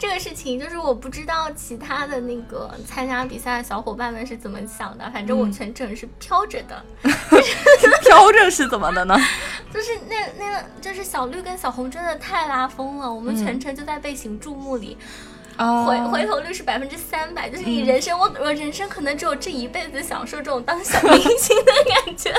[0.00, 6.82] 这个事情就是我不知道其他的那个参加比赛的小伙伴们是怎么想的，反正我全程是飘着的。
[8.02, 9.14] 飘着是怎么的呢？
[9.72, 14.96] 就是那那个就是小绿跟小红真的太拉风了，我们全程就在被行注目里，
[15.58, 21.72] 回回头率是百分之三百，就是你人生我我人生可能只有这一辈子享受这种当小明星的
[22.04, 22.34] 感觉。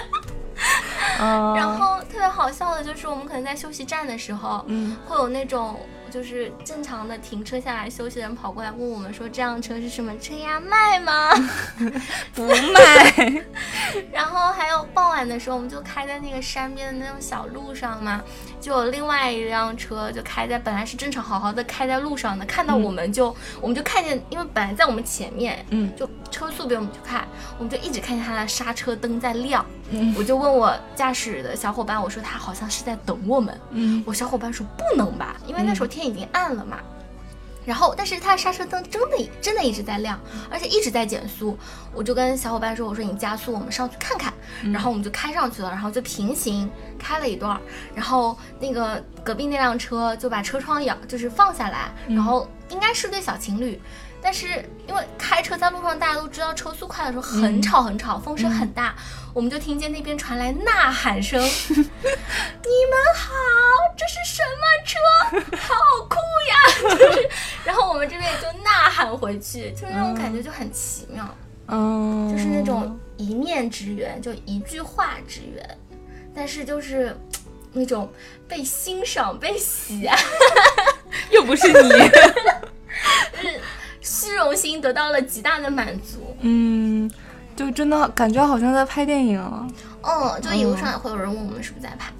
[1.19, 5.80] 然后特别好笑的就是我们可能在休息站的时候，嗯，会有那种。
[6.12, 10.60] 就是正常的停车下来休息的人跑过来问我们说这辆车是什么车呀？
[10.60, 11.32] 卖吗？
[12.36, 13.43] 不卖。
[14.12, 18.21] 然后还有傍晚的时候，我们就开在那个山边的那种小路上嘛，
[18.62, 29.65] 就有另外一辆车就开在本来是正常好好的开在路上的，看到我们就我们就看见，因为本来在我们前面，嗯，就车速比我们快，我们就一直看见他的刹车灯在亮。
[29.89, 33.60] 嗯我就问我驾驶的小伙伴，我说他好像是在等我们。
[33.71, 36.78] 嗯我小伙伴说不能吧，因为那时候天已经暗了嘛。
[37.65, 40.19] 然后，但是它的刹车灯真的真的一直在亮，
[40.50, 41.58] 而且一直在减速。
[41.93, 44.34] 我就跟小伙伴说：“我说你加速，我们上去看看。
[44.71, 47.62] 然后我们就开上去了，然后就平行开了一段儿。
[47.93, 53.80] 然后那个隔壁那辆车就把车窗摇，就是放下来，然后应该是对小情侣。
[54.22, 54.48] 但是
[54.88, 58.96] 因为开车在路上，大家都知道车速快的时候很吵很吵，风声很大，
[59.34, 61.42] 我们就听见那边传来呐喊声：
[61.74, 61.86] “你们
[63.16, 63.34] 好，
[63.98, 65.58] 这是什么车？
[65.58, 65.74] 好
[66.08, 66.18] 酷
[66.50, 66.56] 呀！”
[66.98, 67.30] 就是，
[67.66, 71.28] 然后我们这边也就呐喊回去，就是那种感觉就很奇妙，
[71.68, 75.78] 嗯，就是那种一面之缘，就一句话之缘，
[76.36, 77.18] 但是就是
[77.74, 78.12] 那种
[78.48, 80.18] 被欣赏、被喜爱。
[81.32, 81.90] 又不是你。
[84.22, 86.36] 虚荣心得到了极大的满足。
[86.42, 87.10] 嗯，
[87.56, 89.68] 就真的感觉好像在拍电影啊。
[90.04, 92.12] 嗯，就一路上也会有人问我们是不是在拍，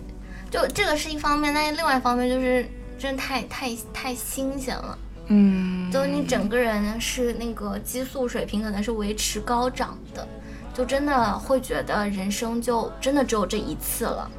[0.50, 4.98] 就这个是一方面，但是另外一方面就是真的太太太新鲜了。
[5.28, 10.28] 嗯，就你整个人是那个激素水平可能是维持高涨的，
[10.74, 14.30] 就真的会觉得人生就真的只有这一次了，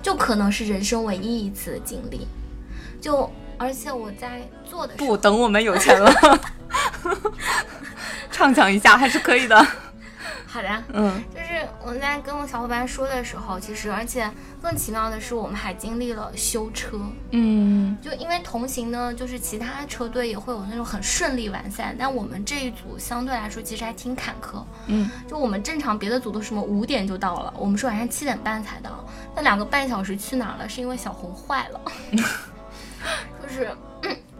[0.00, 2.26] 就可能是人生唯一一次的经历。
[3.00, 6.10] 就而且我在做的时候不等我们有钱了，
[8.30, 9.66] 畅想一下还是可以的。
[10.46, 14.28] 好的，嗯就是我在跟我小伙伴说的时候，其实而且
[14.62, 16.98] 更奇妙的是，我们还经历了修车。
[17.32, 24.62] 嗯就因为同行呢，就是其他车队也会有那种很顺利完赛，但我们这一组相对来说其实还挺坎坷。
[24.86, 29.04] 嗯，就我们正常别的组都什么五点就到了，我们是晚上七点半才到，
[29.36, 30.68] 那两个半小时去哪儿了？
[30.68, 31.80] 是因为小红坏了，
[33.42, 33.70] 就是。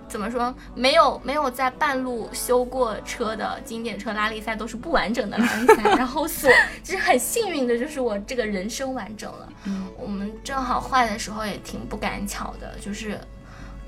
[0.08, 0.54] 怎么说？
[0.74, 6.50] 没有没有在半路修过车的经典车拉力赛都是不完整的拉力赛， 然后所
[6.82, 9.52] 就是很幸运的就是我这个人生完整了。
[9.64, 13.18] 嗯，我们正好坏的时候也挺不赶巧的，就是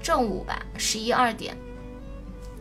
[0.03, 1.57] 正午吧，十一二点，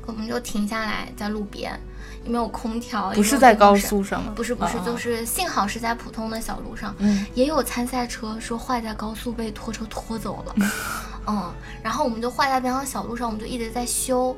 [0.05, 1.79] 我们就停下来在路边，也
[2.29, 4.31] 没有空调，不是在高，速上吗？
[4.35, 7.25] 不是不是，啊就是幸好是在普通的小路上，嗯。
[7.33, 10.55] 也有参赛车说坏在高速被拖车拖走了，
[11.27, 11.51] 嗯，
[11.83, 14.35] 然后我们就坏在边上小路上，我们就一直在修，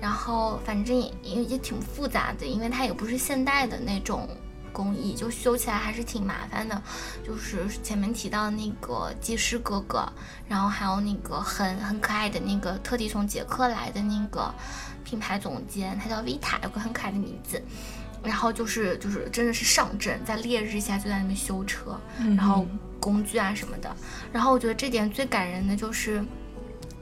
[0.00, 4.28] 然后反正也也也挺复杂的，因为它也不是现代的那种
[4.76, 6.82] 工艺，就修起来还是挺麻烦的。
[7.26, 10.06] 就是前面提到的那个技师哥哥，
[10.46, 14.54] 然后还有那个很很可爱的那个特地从捷克来的那个
[15.02, 17.62] 品牌总监，他叫 Vita，有个很可爱的名字。
[18.22, 21.98] 然后就是就是真的是上阵，在烈日下就在那边修车，
[22.36, 22.66] 然后
[22.98, 23.96] 工具啊什么的。
[24.32, 26.24] 然后我觉得这点最感人的就是，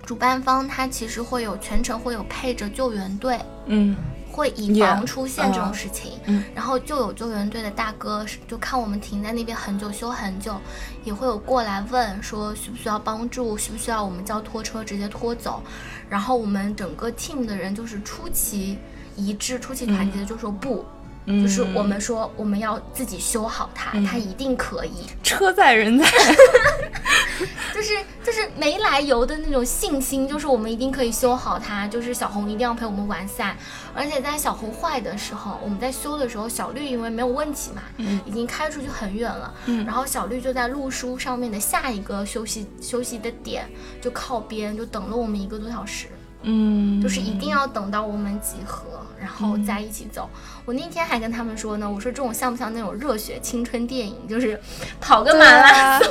[0.04, 3.96] 主办方他其实会有全程会有配着救援队，嗯
[4.34, 6.12] 会以防出现这种事情。
[6.26, 10.60] 嗯然后就有救援队的大哥就看我们停在那边很久修很久，
[11.04, 15.62] 也会有过来问说需不需要帮助，需不需要我们叫拖车直接拖走。
[16.08, 18.76] 然后我们整个 team 的人就是出奇
[19.16, 20.84] 一致、出奇团结的，就说不。
[21.26, 25.06] 嗯，就是我们说我们要自己修好它，它一定可以。
[25.22, 26.04] 车在人在。
[27.74, 33.56] 就是就是没来由的那种信心，就是我们一定可以修好它，就是小红一定要陪我们完赛。
[33.94, 43.68] 而且在小红坏的时候，我们在修的时候，小绿因为没有问题嘛，嗯已经开出去很远了，嗯然后小绿就在路书上面的下一个休息休息的点
[44.00, 46.06] 就靠边，就等了我们一个多小时。
[46.46, 48.84] 嗯，就是一定要等到我们集合，
[49.18, 50.28] 然后再一起走。
[50.66, 54.60] 我那天还跟他们说呢，我说这种像不像那种热血青春电影，就是
[55.00, 56.06] 跑个马拉松，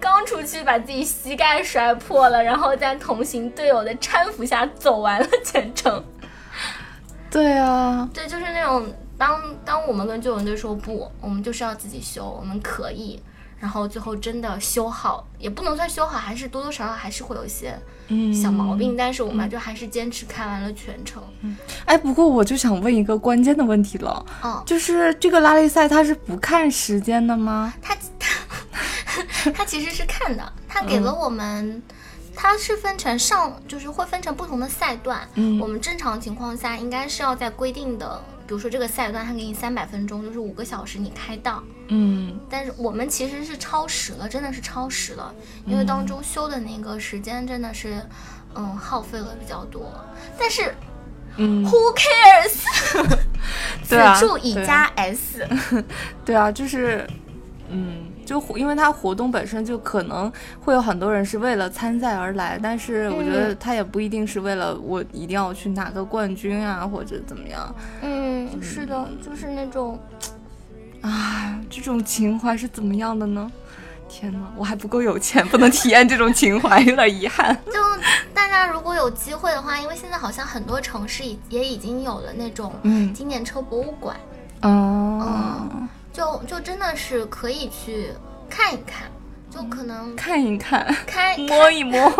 [0.00, 6.02] 刚出去把自己膝盖摔破了，然后在同行队友的搀扶下走完了全程。
[7.30, 13.22] 对啊，对，就是那种当当我们跟救援队说不，我们就是要自己修，我们可以。
[13.60, 21.22] 然后最后真的修好，也不能算修好，还是多多少少还是会有一些嗯小毛病，但是我们就还是坚持开完了全程。
[21.42, 27.74] 嗯哎，不过我就想问一个关键的问题了，哦，就是这个拉力赛它是不看时间的吗？
[27.82, 28.34] 他他
[29.54, 31.82] 他其实是看的，他给了我们，
[32.34, 35.26] 他是分成上，就是会分成不同的赛段。
[35.34, 41.62] 嗯我们正常情况下应该是要在规定的，比如说这个赛段，他给你三百分钟，就是五个小时你开到。
[41.92, 45.34] 嗯但是我们其实是超时了，真的是超时了，
[45.66, 48.00] 因为当中修的那个时间真的是，
[48.54, 49.92] 嗯，耗费了比较多。
[50.38, 50.74] 但是，
[51.36, 53.18] 嗯，Who cares？
[53.88, 55.46] 对啊此处已加 S。
[56.24, 57.04] 对啊，就是，
[57.68, 69.98] 嗯，就因为它活动本身就可能会有很多人是为了参赛而来，但是我觉得嗯他也不一定是为了我一定要去拿个冠军啊，或者怎么样嗯，是的，就是那种，
[71.00, 73.50] 啊，这种情怀是怎么样的呢？
[74.08, 77.52] 天哪，我还不够有钱，不能体验这种情怀，有点遗憾。
[77.66, 77.72] 就
[78.32, 84.16] 大家如果有机会的话，因为现在好像很多城市已也已经有了那种嗯经典车博物馆，
[84.62, 85.68] 哦，
[86.12, 88.08] 就就真的是可以去
[88.48, 89.10] 看一看，
[89.50, 92.10] 就可能看一看，开摸一摸，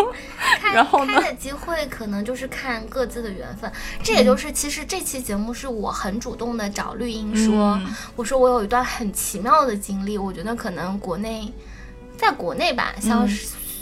[0.59, 3.71] 开然后呢开的机会可能就是看各自的缘分。
[4.03, 11.51] 这也就是其实这期节目是我很主动的找绿茵说，嗯我说我有一段很奇妙的经历，我觉得可能国内
[12.17, 13.37] 在国内吧，相、嗯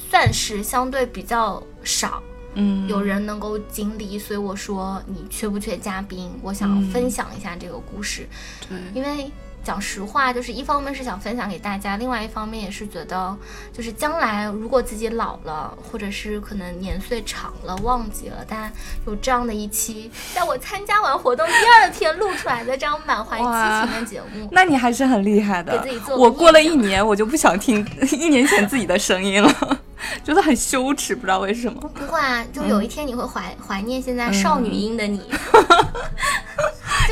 [0.09, 2.19] 算是相对比较少。
[2.55, 6.31] 嗯，有人能够经历，所以我说你缺不缺嘉宾？
[6.41, 8.27] 我想嗯分享一下这个故事，
[8.67, 9.31] 对，因为
[9.63, 13.35] 讲实话，就是一方面是想分享给大家，另外一方面也是觉得，
[13.73, 18.71] 就是将来如果自己老了，或者是可能年岁长了忘记了，但
[19.05, 26.17] 有这样的一期，在我参加完活动第二天录出来的这样满怀激情的节目，那你还是很厉害的给自己做。
[26.17, 29.79] 我过了一年，我就不想听一年前自己的声音了，
[30.23, 31.79] 觉得很羞耻，不知道为什么。
[31.93, 35.21] 不会啊，就有一天你会怀、怀念现在少女音的你。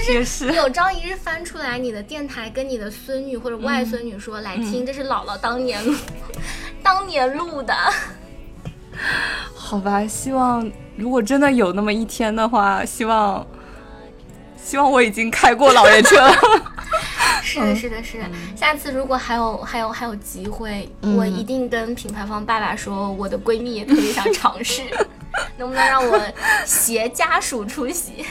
[0.09, 5.93] 也是，有朝一日翻出来你的电台，跟你的孙女或者外孙女说：“来听，这是姥姥当年录，
[6.81, 7.73] 当年录的。
[9.53, 13.45] 好吧，希望如果真的有那么一天的话，希望
[14.61, 16.35] 希望我已经开过老爷车了。
[17.43, 18.25] ”是的，是的，是的。
[18.55, 24.81] 下次如果还有还有还有机会，嗯我一定跟品牌方爸爸说，我的闺蜜也特别想尝试，
[25.57, 26.21] 能不能让我
[26.65, 28.25] 携家属出席？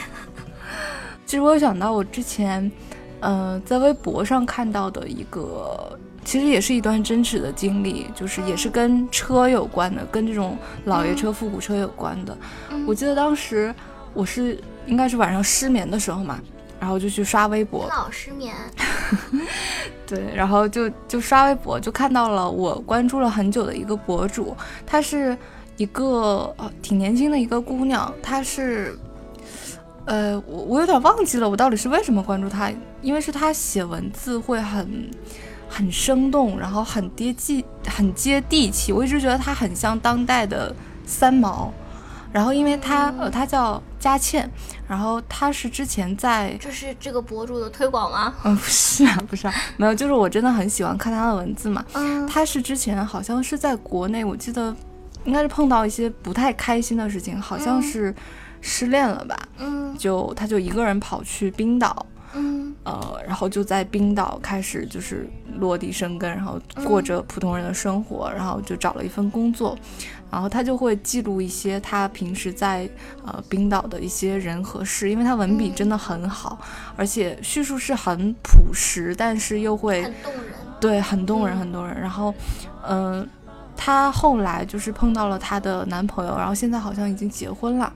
[1.27, 2.71] 其实我有想到我之前，
[3.19, 12.35] 呃，在微博上看到的一个，其实也是一段真实的经历，就是也是跟车有关的，跟这种老爷车、复古车有关的。
[12.87, 13.75] 我记得当时
[14.13, 16.39] 我是应该是晚上失眠的时候嘛，
[16.79, 18.55] 然后就去刷微博，老失眠，
[20.07, 24.55] 对，然后就就刷微博，就看到了我关注了很久的一个博主，
[24.85, 25.37] 她是
[25.75, 28.97] 一个呃挺年轻的一个姑娘，她是，
[30.07, 35.11] 呃，我我有点忘记了我到底是为什么关注他，因为是他写文字会很
[35.69, 41.71] 很生动，然后很接地很接地气，我一直觉得他很像当代的三毛。
[42.29, 44.47] 然后，因为他呃，他叫佳倩，
[44.87, 48.33] 然后他是之前在这是这个博主的推广吗？
[48.43, 51.83] 嗯，不是啊，不是啊，没有，就是我真的很喜欢看他的文字嘛。
[51.93, 54.75] 嗯，他是之前好像是在国内，我记得
[55.23, 58.15] 应该是碰到一些不太开心的事情，好像嗯是
[58.61, 69.77] 失恋了吧，嗯就他就一个人跑去冰岛，嗯呃，然后就在冰岛开始就是落地生根，然后过着普通人的生活，然后就找了一份工作，
[70.31, 72.87] 然后他就会记录一些他平时在
[73.25, 76.59] 呃冰岛的一些人和事，因为他文笔真的很好，
[76.95, 80.43] 而且叙述是很朴实，但是又会很动人。
[80.79, 81.99] 对很动人嗯很动人。
[81.99, 82.33] 然后，
[82.87, 83.27] 嗯、
[83.75, 87.91] 她后来就是碰到了她的男朋友，然后现在好像已经结婚了。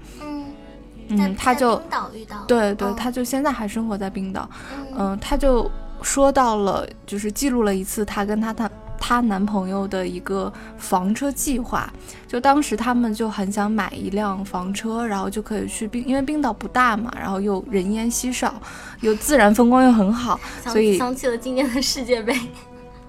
[1.11, 4.49] 嗯，他就冰岛遇到，对对，哦她就现在还生活在冰岛。
[4.73, 5.69] 嗯嗯，她就
[6.01, 11.91] 说到了，就是记录了一次她跟她她她男朋友的一个房车计划。
[12.27, 18.53] 就当时他们就很想买一辆房车，然后就可以去冰，因为冰岛不大嘛，然后又人烟稀少，
[19.01, 22.33] 又自然风光又很好，所以想起了今年的世界杯。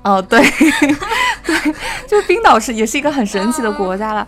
[0.03, 0.41] 哦，对，
[1.47, 1.75] 对，
[2.09, 4.27] 就冰岛是也是一个很神奇的国家了。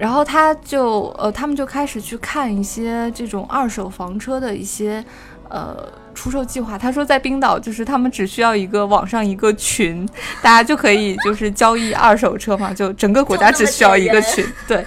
[0.00, 5.04] 然后他就呃，他们就开始去看一些这种二手房车的一些
[5.50, 5.76] 呃
[6.14, 6.78] 出售计划。
[6.78, 10.08] 他说在冰岛就是他们只需要一个网上一个群，
[10.40, 14.82] 大家就可以就是交易二手车嘛，就整个国家只需要一个群，对。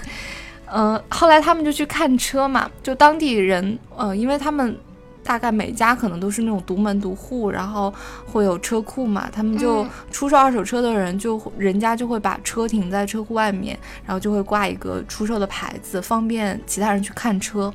[0.66, 4.76] 呃，后来他们就去看车嘛，就当地人，呃，因为他们
[5.24, 7.92] 大概每家可能都是那种独门独户，然后
[8.26, 17.72] 会有车库嘛，他们就嗯出售二手车的人就人家就会把车停在车库外面，然后就会挂一个出售的牌子，方便其他人去看车。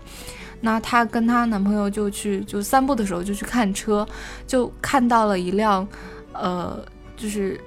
[0.61, 4.07] 那她跟她男朋友就去就散步的时候就去看车，
[4.45, 5.87] 就看到了一辆，
[6.33, 6.77] 呃，
[7.17, 7.59] 就是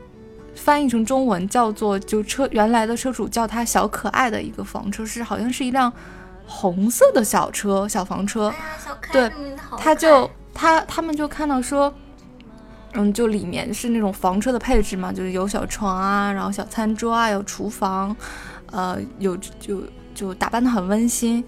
[0.55, 5.93] 翻译成中文叫做就车原来的车主叫它小可爱的一个房车，是好像是一辆
[6.47, 8.53] 红色的小车小房车。
[9.11, 9.31] 对
[9.79, 11.93] 他就他他们就看到说，
[12.95, 18.15] 嗯，就里面是那种房车的配置嘛，就是有小床啊，然后小餐桌啊，有厨房，
[18.71, 19.83] 呃，有就
[20.15, 21.45] 就打扮的很温馨，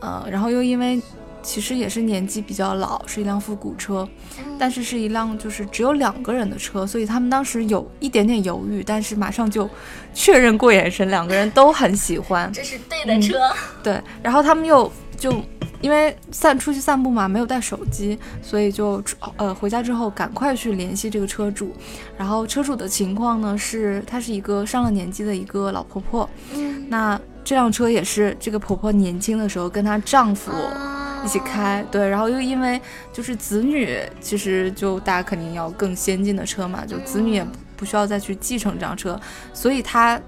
[0.00, 1.00] 呃，然后又因为
[1.46, 4.06] 其实也是年纪比较老，是一辆复古车，
[4.58, 9.70] 但是是一辆就是只有两个人的车，所以他们当时有一点点犹豫，但是马上就
[10.12, 13.38] 确认过眼神，两个人都很喜欢，这是对的车。
[13.80, 15.40] 对，然后他们又就
[15.80, 19.00] 因为散出去散步嘛，没有带手机，所以就
[19.36, 21.72] 呃回家之后赶快去联系这个车主。
[22.18, 26.28] 然后车主的情况呢是，她是一个上了年纪的一个老婆婆。
[26.54, 30.50] 嗯，那这辆车也是这个婆婆年轻的时候跟她丈夫
[31.26, 32.80] 一起开，对，然后又因为
[33.12, 37.44] 就是子女，其实就大家肯定要更先进的车嘛，就子女也
[37.76, 39.20] 不需要再去继承这辆车，
[39.52, 40.20] 所以他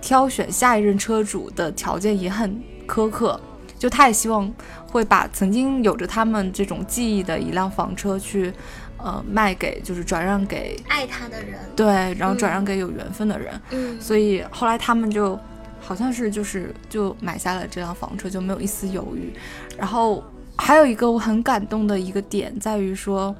[0.00, 3.40] 挑选下一任车主的条件也很苛刻。
[3.78, 4.52] 就他也希望
[4.88, 8.52] 会把曾经有着他们这种记忆的一辆房车去，
[8.98, 11.86] 呃，卖给就是转让给爱他的人，对，
[12.18, 13.58] 然后转让给有缘分的人。
[13.70, 15.38] 嗯，所以后来他们就
[15.80, 19.32] 好像是就是就买下了这辆房车，就没有一丝犹豫。
[19.78, 20.22] 然后
[20.60, 23.34] 还有一个我很感动的一个点在于说，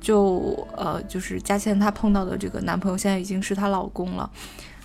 [0.00, 4.28] 就呃就是佳倩她碰到的这个男朋友现在已经是她老公了。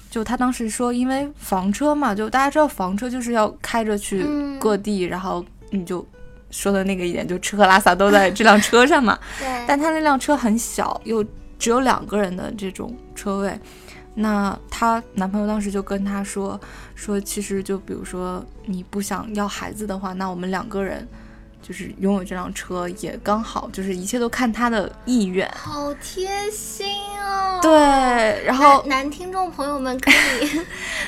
[0.09, 4.26] 就她当时说，因为房车嘛，就大家知道房车就是要开着去
[4.59, 6.05] 各地，然后你就
[6.49, 9.17] 说的那个一点，就吃喝拉撒都在这辆车上嘛。
[9.39, 9.47] 对。
[9.65, 11.24] 但她那辆车很小，又
[11.57, 13.57] 只有两个人的这种车位，
[14.13, 16.59] 那她男朋友当时就跟她说，
[16.93, 21.07] 说其实就比如说你不想要孩子的话，那我们两个人。
[21.62, 25.49] 就是拥有这辆车也刚好，就是一切都看他的意愿。
[25.55, 26.88] 好贴心
[27.20, 27.59] 哦！
[27.62, 30.62] 对，然后男听众朋友们可以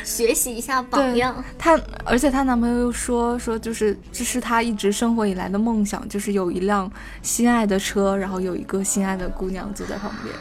[0.03, 1.43] 学习一下榜样。
[1.57, 6.89] 他，而且她男朋友又说说，就是这是他一直生活以来的梦想，就是有一辆
[7.21, 10.35] 心爱的车，然后有一个心爱的姑娘坐在旁边。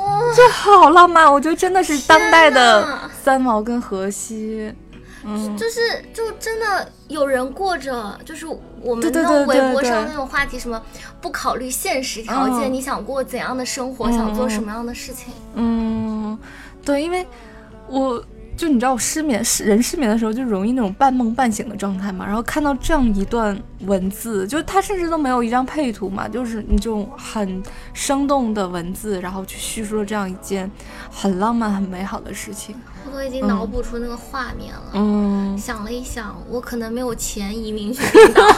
[0.00, 1.30] 哇，这好浪漫！
[1.30, 4.72] 我觉得真的是当代的三毛跟荷西。
[5.24, 5.80] 嗯，就是
[6.12, 8.46] 就真的有人过着，就是
[8.80, 10.80] 我们那种微博上那种话题，什么
[11.20, 15.32] 不考虑现实条件，你想过怎样的生活，想做什么样的事情？
[15.54, 16.38] 嗯，
[16.84, 17.26] 对，因为
[17.88, 18.24] 我。
[18.58, 22.26] 就你知道我失眠，失人失眠的时候就容易那种半梦半醒的状态嘛。
[22.26, 27.62] 然后看到这样一段文字，就他甚至都没有一张配图嘛，就是你这种很
[27.94, 30.68] 生动的文字，然后去叙述了这样一件
[31.08, 32.74] 很浪漫、很美好的事情。
[33.06, 34.90] 我都已经脑补出那个画面了。
[34.94, 38.42] 嗯，想了一想，我可能没有钱移民去冰岛，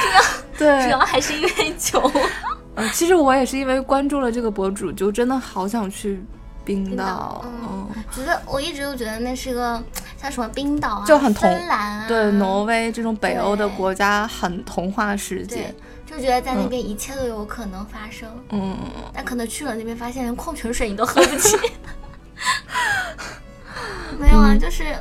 [0.00, 0.22] 主要
[0.58, 2.10] 对，主要还是因为穷。
[2.76, 6.24] 嗯，其实我也是因为关注了这个博主，就真的好想去。
[6.64, 9.82] 冰岛，嗯，觉得我一直都觉得那是一个
[10.20, 15.74] 像什么冰岛啊，就很童兰啊，对，挪威这种北欧的国家很童话世界，
[16.06, 18.76] 就觉得在那边一切都有可能发生，嗯，
[19.12, 21.56] 但可能去了那边发现连矿泉水你都喝不起，
[24.18, 24.96] 没有啊，就是，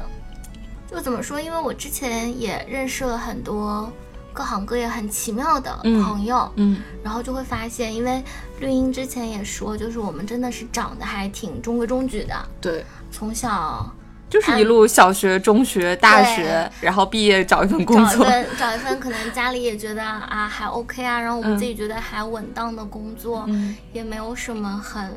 [0.92, 1.40] 就怎么说？
[1.40, 3.92] 因为我之前也认识了很多。
[4.34, 8.24] 各行各业很奇妙的朋友，嗯，然后就会发现，因为
[8.60, 13.90] 绿茵之前也说，就是我们真的是长得还挺中规中矩的，对，从小
[14.30, 23.48] 就是一路小学、中学、大学，然后毕业找一份工作，找一份找一份可能家里也觉得啊还 OK 啊，然后我们自己觉得还稳当的工作，
[23.94, 25.14] 也没有什么很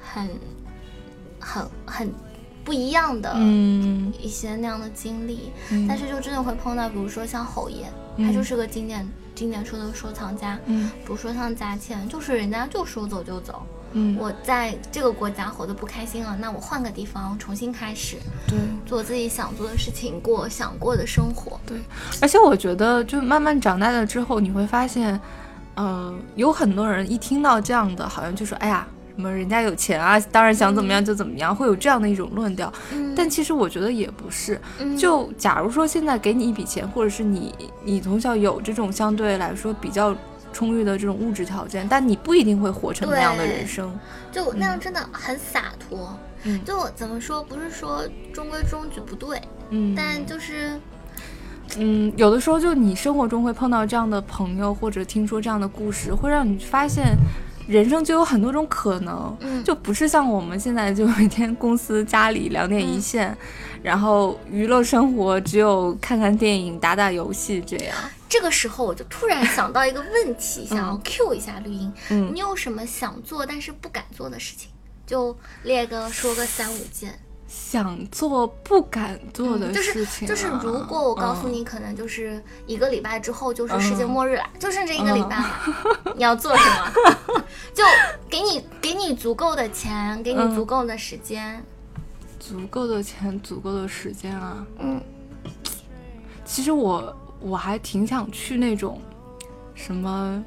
[0.00, 0.28] 很
[1.40, 2.14] 很很。
[2.64, 5.52] 不一样的，嗯，一些那样的经历，
[5.86, 7.84] 但是就真的会碰到，比如说像侯爷，
[8.16, 13.62] 他就是个经典经典书的收藏家，嗯，比如说像佳倩，就是人家就说走就走，
[13.92, 18.16] 嗯，我在这个国家活得不开心了，那我换个地方重新开始，
[18.48, 21.78] 对，做自己想做的事情，过想过的生活，对，
[22.22, 25.20] 而且我觉得就慢慢长大了之后，你会发现，
[25.76, 28.86] 嗯，有很多人一听到这样的，好像就说，哎呀。
[29.16, 32.72] 什么人家有钱啊，当然想怎么样就怎么样，会有这样的一种论调。
[33.14, 34.60] 但其实我觉得也不是。
[34.98, 37.54] 就假如说现在给你一笔钱，或者是你
[37.84, 40.16] 你从小有这种相对来说比较
[40.52, 43.96] 充裕的这种物质条件，但你不一定会活成那样的人生。
[44.32, 46.18] 就那样真的很洒脱。
[46.64, 48.02] 就怎么说，不是说
[48.32, 49.40] 中规中矩不对。
[49.70, 49.94] 嗯。
[49.96, 50.76] 但就是，
[51.78, 57.16] 嗯，有的时候就你生活中会碰到这样的朋友，或者听说这样的故事，会让你发现。
[57.66, 63.36] 人生就有很多种可能，就不是像我们现在就每天公司家里两点一线，
[63.82, 67.96] 然后娱乐生活只有看看电影、打打游戏这样。
[68.28, 71.92] 这个时候我就突然想到一个问题，想要 Q 一下绿茵，
[72.32, 74.70] 你有什么想做但是不敢做的事情？
[75.06, 77.18] 就列个说个三五件。
[77.56, 87.44] 想做不敢做的事情，就是就是，如果我告诉你，可能就是一个礼拜之后就是世界末日了，就剩这一个礼拜了，你要做什么？
[87.72, 87.84] 就
[88.28, 91.64] 给你给你足够的钱，给你足够的时间，
[92.40, 94.66] 足够的钱，足够的时间啊。
[94.80, 95.00] 嗯，
[96.44, 99.00] 其实我我还挺想去那种
[99.74, 100.44] 什么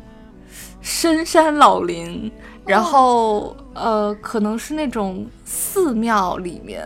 [0.82, 2.32] 深山老林，
[2.66, 6.84] 然后呃，可能是那种寺庙里面，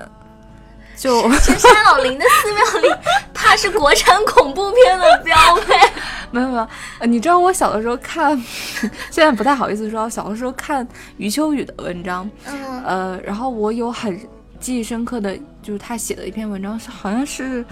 [0.97, 2.95] 就 深山老林的寺庙里，
[3.33, 5.35] 怕是国产恐怖片的标
[5.65, 5.73] 配。
[6.31, 6.67] 没有没有，
[6.99, 8.37] 呃你知道我小的时候看，
[9.11, 10.87] 现在不太好意思说，小的时候看
[11.17, 14.17] 余秋雨的文章，嗯呃，然后我有很
[14.59, 17.65] 记忆深刻的，就是他写的一篇文章，是好像是，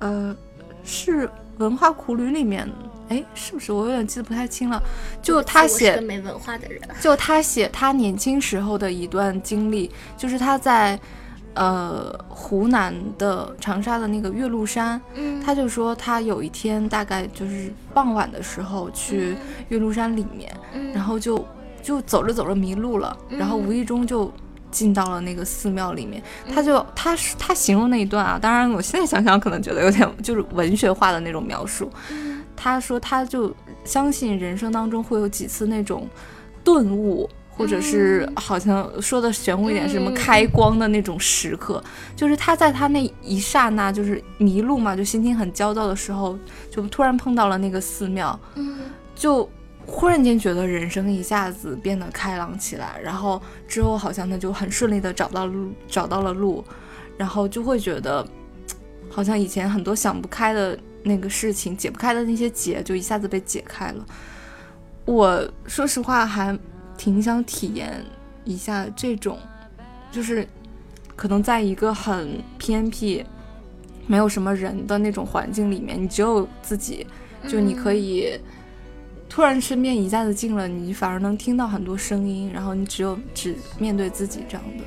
[0.00, 0.36] 呃，
[0.84, 2.70] 是文化苦旅里面，
[3.08, 3.72] 哎，是不是？
[3.72, 4.82] 我有点记得不太清了。
[5.22, 6.80] 就他写个没文化的人。
[7.00, 10.98] 就他写他年轻时候的一段经历，就是他在
[11.54, 19.36] 呃湖南的长沙的那个岳麓山，嗯，他就说他有一天大概就是傍晚的时候去
[19.68, 21.44] 岳麓山里面，嗯然后就
[21.82, 24.32] 就走着走着迷路了，然后无意中就。
[24.68, 31.90] 进到了那个寺庙里面，他就他他形容那一段啊，当然我现在想想可能觉得有点就是文学化的那种描述。
[32.56, 33.54] 他说他就
[33.84, 36.08] 相信人生当中会有几次那种
[36.64, 40.14] 顿悟，或者是好像说的玄乎一点是什么嗯。
[40.14, 41.82] 开光的那种时刻，
[42.16, 46.38] 就是他在他那一刹那就是迷路嘛，就心情很焦躁的时候，
[46.70, 48.78] 就突然碰到了那个寺庙，嗯。
[49.14, 49.48] 就
[49.86, 56.62] 忽然间觉得人生一下子变得开朗起来，然后之后好像他就很顺利的找到路，找到了路，
[57.16, 58.26] 然后就会觉得，
[59.08, 64.04] 好像以前很多想不开的那个事情，解不开的那些结，就一下子被解开了。
[65.04, 66.58] 我说实话还
[66.98, 68.04] 挺想体验
[68.44, 69.38] 一下这种，
[70.10, 70.46] 就是
[71.14, 73.24] 可能在一个很偏僻、
[74.08, 77.06] 没有什么人的那种环境里面，你只有自己，
[77.46, 78.36] 就你可以
[79.28, 84.82] 突然身边一下子静了，你反而能听到很多声音，然后你只有只面对自己这样的。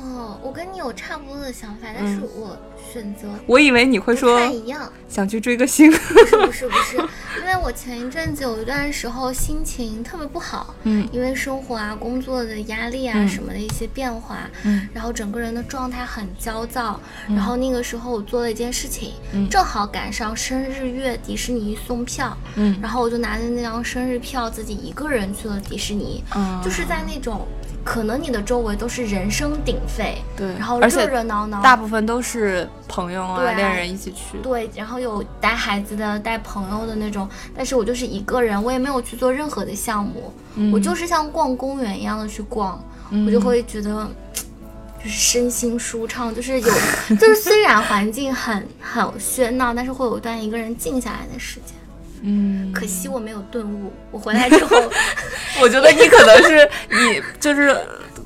[0.00, 2.56] 哦，我跟你有差不多的想法，但是我
[2.92, 4.90] 选择我以为你会不说太一样。
[5.08, 6.96] 想去追个星，不是不是不是，
[7.40, 17.00] 因为我前一阵子有一段时候心情特别不好，嗯因为生活啊、工作的压力啊嗯什么的一些变化，嗯然后整个人的状态很焦躁。
[17.28, 27.46] 然后那个时候我做了一件事情，嗯正好赶上生日月迪士尼送票，嗯然后我就拿着那张生日票自己一个人去了迪士尼，嗯，就是在那种
[27.88, 34.36] 可能你的周围都是人声鼎沸，对，然后热热闹闹，大部分都是朋友啊、啊恋人一起去。
[34.42, 37.26] 对，然后有带孩子的、带朋友的那种，
[37.56, 42.78] 但是我就是一个人，我也没有去做任何的项目，嗯我就是像逛公园一样的去逛，
[43.08, 44.06] 嗯我就会觉得。
[45.00, 46.68] 就是身心舒畅，就是有，
[47.20, 51.76] 就是虽然环境很很喧闹，但是会有一段一个人静下来的时间。
[52.22, 54.76] 嗯，可惜我没有顿悟，我回来之后，
[55.60, 57.76] 我觉得你可能是你就是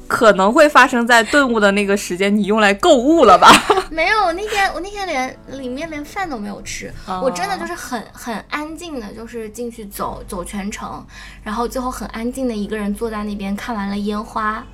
[0.09, 3.51] 可能会发生在顿悟的那个时间，你用来购物了吧？
[3.91, 11.05] 没有，我那天我那天连里面连饭都没有吃，哦我真的就是很很安静的，就是进去走走全程，
[11.43, 14.65] 然后最后很安静的一个人坐在那边看完了烟花，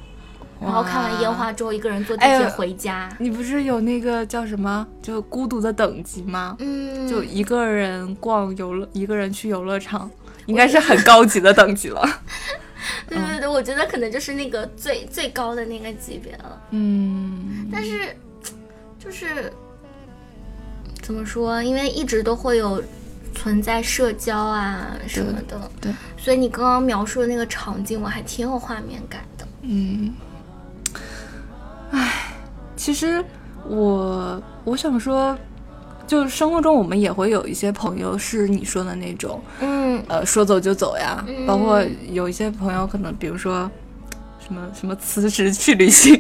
[0.61, 3.09] 然后看完烟花之后一个人坐地铁回家。
[3.18, 6.56] 你不是有那个叫什么，就孤独的等级吗？
[6.59, 10.11] 嗯，就一个人逛游乐，一个人去游乐场，
[10.46, 12.02] 应该是很高级的等级了。
[13.09, 16.62] 对对对，我觉得可能就是那个最最高的那个级别了。
[16.70, 18.16] 嗯，但是
[18.98, 19.52] 就是
[21.02, 21.62] 怎么说？
[21.62, 22.82] 因为一直都会有
[23.34, 29.46] 存在社交啊什么的，对，所以你刚刚描述的那个场景，我还挺有画面感的。
[29.62, 30.14] 嗯，
[31.91, 32.32] 唉，
[32.76, 33.24] 其实
[33.66, 35.36] 我我想说，
[36.07, 43.70] 就生活中我们也会有一些朋友是你说的那种，嗯呃，说走就走呀，嗯包括有一些朋友可能，比如说
[44.39, 46.14] 什么什么辞职去旅行，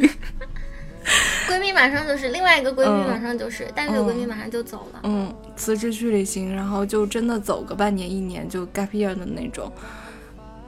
[1.48, 5.00] 闺蜜马上就是另外一个闺蜜，嗯马上就是带着闺蜜马上就走了。
[5.04, 9.70] 嗯，辞职去旅行，然后就真的走个半年一年就 gap year 的那种，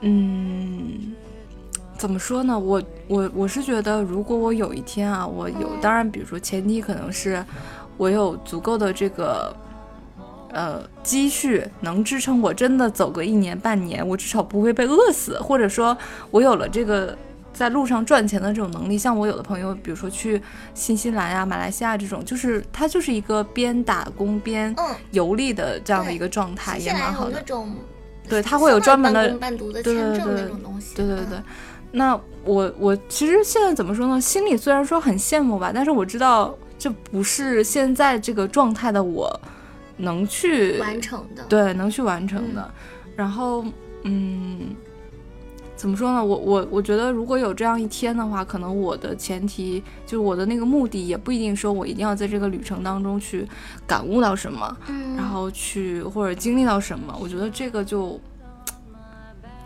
[0.01, 1.13] 嗯。
[2.01, 2.57] 怎么说呢？
[2.57, 7.45] 我我我是觉得，如果我有一天啊，我有，当然，比如说前提可能是
[7.95, 9.55] 我有足够的这个
[10.51, 15.95] 呃积蓄，能支撑我真的走个一年半年，我至少不会被饿死，或者说
[16.31, 17.15] 我有了这个
[17.53, 18.97] 在路上赚钱的这种能力。
[18.97, 20.41] 像我有的朋友，比如说去
[20.73, 27.43] 新西兰呀、马来西亚这种，就是他就是一个边打工边嗯，游历的这样的一个状态，也蛮好的
[28.27, 30.95] 对他会有专门的对对对那种东西。
[30.95, 31.43] 对对对嗯，，
[31.91, 34.19] 那我我其实现在怎么说呢？
[34.19, 39.39] 心里虽然说很羡慕吧，但是我知道这不是现在这个状态的我
[39.97, 41.43] 能去完成的。
[41.49, 42.73] 对能去完成的。
[43.15, 43.63] 然后
[44.03, 44.73] 嗯，
[45.75, 46.23] 怎么说呢？
[46.23, 53.45] 我我我觉得如果有这样一天的话，可能我的前提就是我的那个目的也不一定说我一定要在这个旅程当中去
[53.85, 57.15] 感悟到什么，嗯，然后去或者经历到什么。
[57.19, 58.19] 我觉得这个就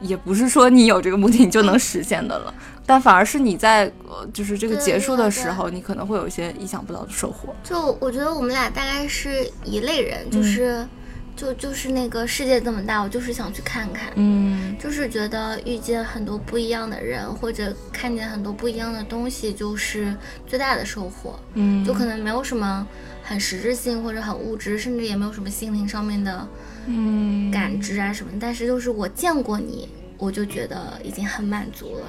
[0.07, 2.53] 也不是说你有这个目的你就能实现的了，
[2.85, 7.55] 但反而是你在呃就是这个结束的时候，你可能会有一些意想不到的收获。
[7.63, 10.87] 就我觉得我们俩大概是一类人，嗯就是、
[11.35, 14.11] 就就是那个世界这么大，我就是想去看看。
[14.15, 21.39] 嗯就是觉得遇见很多不一样的人，或者看见很多不一样的东西，就是最大的收获。
[21.53, 22.85] 嗯，就可能没有什么
[23.23, 26.47] 很实质性或者很物质，甚至也没有什么心灵上面的
[26.87, 28.31] 嗯感知啊什么。
[28.39, 32.05] 但是就是我见过你，我就觉得已经很满足了，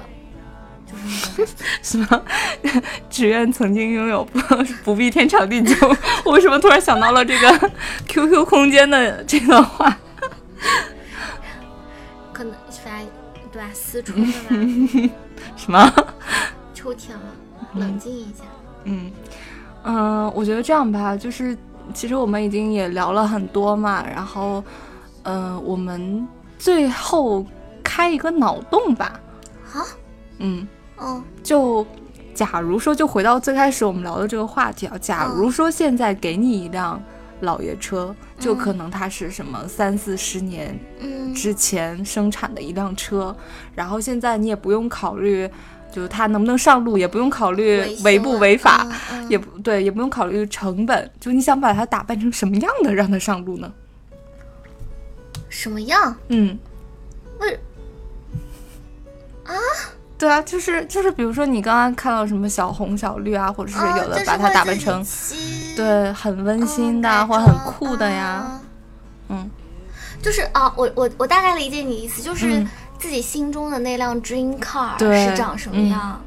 [0.85, 1.47] 就是。
[1.81, 2.23] 什么？
[3.09, 4.39] 只愿曾经拥有，不
[4.83, 5.75] 不必天长地久。
[6.25, 7.71] 我为什么突然想到了这个
[8.07, 9.97] QQ 空间的这段话？
[12.33, 12.53] 可能
[12.83, 13.07] 反正
[13.51, 14.55] 对吧，思春了吧，
[15.55, 15.93] 什么？
[16.73, 17.23] 秋天了，
[17.75, 18.43] 冷静一下。
[18.83, 19.11] 嗯
[19.83, 21.57] 嗯、我觉得这样吧，就是
[21.93, 24.63] 其实我们已经也聊了很多嘛，然后
[25.23, 26.27] 嗯、呃我们
[26.57, 27.45] 最后
[27.83, 29.19] 开一个脑洞吧。
[29.63, 29.85] 好，
[30.39, 30.67] 嗯，
[30.97, 31.85] 哦，就
[32.33, 37.01] 假如说，就回到最开始我们聊的这个话题啊，假如说现在给你一辆
[37.41, 43.35] 老爷车，就可能它是什么三四十年嗯，之前生产的一辆车，
[43.75, 45.49] 然后现在你也不用考虑，
[45.91, 49.29] 就是它能不能上路，也不用考虑违不违法，嗯嗯。
[49.29, 53.71] 也不对，也不用考虑成本，就你想把它打扮成什么样的让它上路呢？
[55.49, 56.15] 什么样？
[56.29, 56.57] 嗯，
[57.39, 57.59] 为
[59.45, 59.53] 啊？
[60.17, 65.05] 对啊，就是就是，比如说你刚刚看到什么小红小绿啊，或者是啊有的把它打扮成、
[65.75, 68.59] 对很温馨的啊，或者很酷的呀，。
[69.29, 69.49] 嗯。
[70.19, 72.67] 就是啊，我我我大概理解你意思，就是嗯
[72.99, 76.21] 自己心中的那辆 dream car 是长什么嗯样。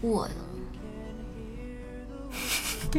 [0.00, 0.28] 我，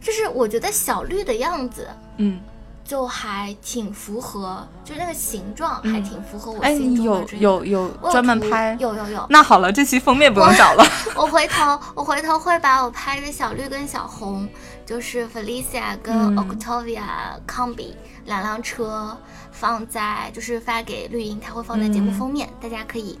[0.00, 1.86] 就是我觉得小绿的样子
[2.16, 2.40] 嗯，
[2.82, 7.36] 就还挺符合，就那个形状还挺符合我心中的 car。
[7.36, 8.76] 有有有专门拍？
[8.80, 10.84] 有有有，那好了，这期封面不用找了。
[11.14, 14.48] 我回头我回头会把我拍的小绿跟小红，
[14.86, 16.36] 就是 Felicia 跟嗯。
[16.36, 17.02] Octavia
[17.46, 17.92] Combi
[18.24, 19.18] 两辆车
[19.52, 23.18] 放在，就是发给绿茵，它会放在节目封面，大家可以。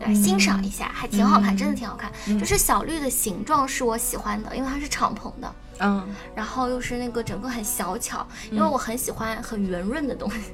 [0.00, 2.08] 对吧欣赏一下，还挺好看，真的挺好看。
[2.38, 6.06] 就是小绿的形状是我喜欢的，因为它是敞篷的，嗯，
[6.36, 10.52] 然后又是那个整个很小巧，因为我很喜欢很圆润的东西。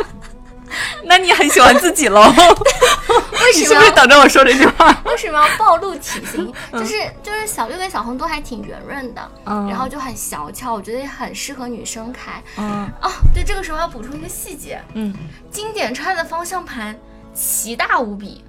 [1.04, 2.20] 那你很喜欢自己喽？
[2.22, 4.96] 为什么要是不是等着我说这句话？
[5.04, 6.52] 为什么要暴露体型？
[6.72, 12.42] 就是就是小绿跟小红都还挺圆润的，嗯然后就很小巧，我觉得也很适合女生开。
[12.56, 15.14] 嗯哦，对，这个时候要补充一个细节，嗯，
[15.50, 16.96] 经典穿的方向盘
[17.34, 18.44] 奇大无比。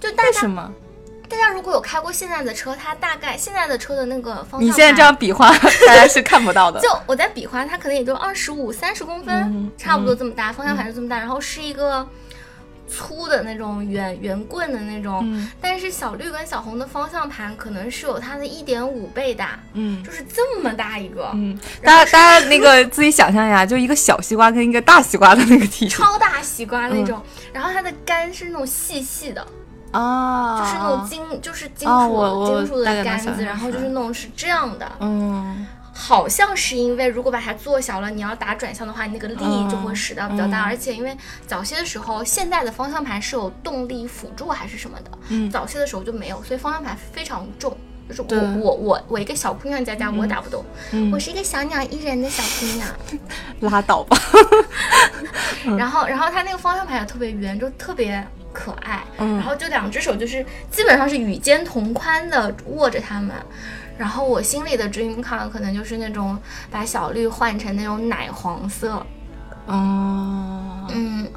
[0.00, 0.70] 就大家为什么？
[1.32, 5.50] 大家如果有开过现在的车，它大概现在的车的那个方向盘，你现在这样比划，
[5.88, 6.78] 大家是看不到的。
[6.84, 12.06] 就我在比划，它可能也就二十五、三十公分，嗯差不多这么大，方向盘是这么大，然后是一个
[12.86, 29.46] 粗的那种圆圆棍的那种，嗯但是小绿跟小红的方向盘可能是有它的一点五倍大，嗯就是这么大一个，嗯，大家大家那个 自己想象一下，就一个小西瓜跟一个大西瓜的那个体积超大西瓜那种，嗯然后它的杆是那种细细的，
[29.92, 40.64] 啊，就是那种金，就是金属、金属的杆子，然后就是那种是这样的，嗯好像是因为如果把它做小了，你要打转向的话，你那个力就会使到比较大，嗯。
[40.64, 41.14] 而且因为
[41.46, 47.76] 早些的时候，现在的方向盘是有动力辅助还是什么的，嗯早些的时候就没有，所以方向盘非常重。
[48.08, 52.88] 就是我我我我一个小姑娘家家我打不动，嗯我是一个小鸟依人的小姑娘。
[53.70, 54.16] 拉倒吧。
[55.64, 59.02] 嗯然后然后它那个方向盘也特别圆，就特别可爱。
[59.18, 63.34] 嗯然后就两只手就是基本上是与肩同宽的握着它们。
[63.98, 66.36] 然后我心里的 dream car 可能就是那种
[66.70, 68.94] 把小绿换成那种奶黄色，
[69.66, 71.28] 哦，嗯，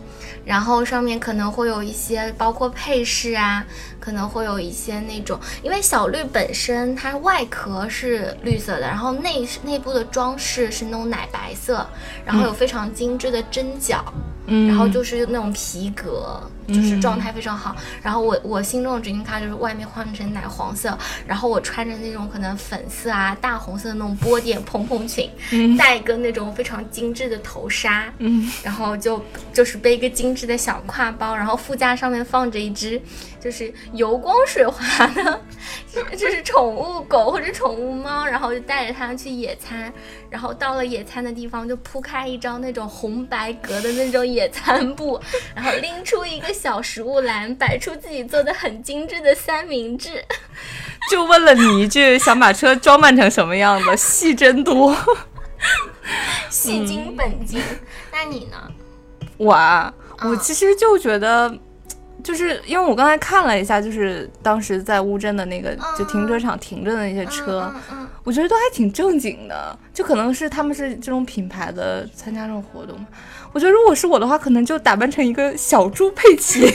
[0.46, 3.66] 然后上面可能会有一些包括配饰啊，
[4.00, 11.86] 可能会有一些那种，因为小绿本身它外壳是绿色的，然后内内部的装饰是那种奶白色，
[12.24, 14.22] 然后有非常精致的针脚，嗯
[14.68, 17.76] 然后就是那种皮革，就是状态非常好。
[18.02, 25.30] 然后我我心中的 dream car 就是外面换成奶黄色，然后我穿着那种可能粉色啊、大红色的那种波点蓬蓬裙，
[25.78, 28.52] 戴一个那种非常精致的头纱，嗯。
[28.64, 29.24] 然后就
[29.54, 33.02] 就是背一个精致的小挎包，然后副驾上面放着一只
[33.46, 35.39] 就是油光水滑的，
[36.18, 39.93] 就是宠物狗或者宠物猫，然后就带着它去野餐，
[40.32, 45.22] 然后到了野餐的地方就铺开一张那种红白格的那种野餐布，
[45.54, 50.26] 然后拎出一个小食物篮，摆出自己做的很精致的三明治。
[51.12, 53.96] 就问了你一句，想把车装扮成什么样子？
[53.96, 54.98] 戏真多，
[56.50, 57.62] 戏精本精。
[58.12, 58.58] 那你呢？
[59.38, 59.93] 我啊，
[60.24, 61.56] 我其实就觉得。
[62.26, 67.71] 就是因为我刚才看了一下，就是当时在乌镇的那个就停车场停着的那些车，
[68.23, 69.78] 我觉得都还挺正经的。
[69.93, 72.97] 就可能是他们是这种品牌的参加这种活动。
[73.53, 76.67] 我觉得如果是我的话，可能就打扮成一个小猪佩奇，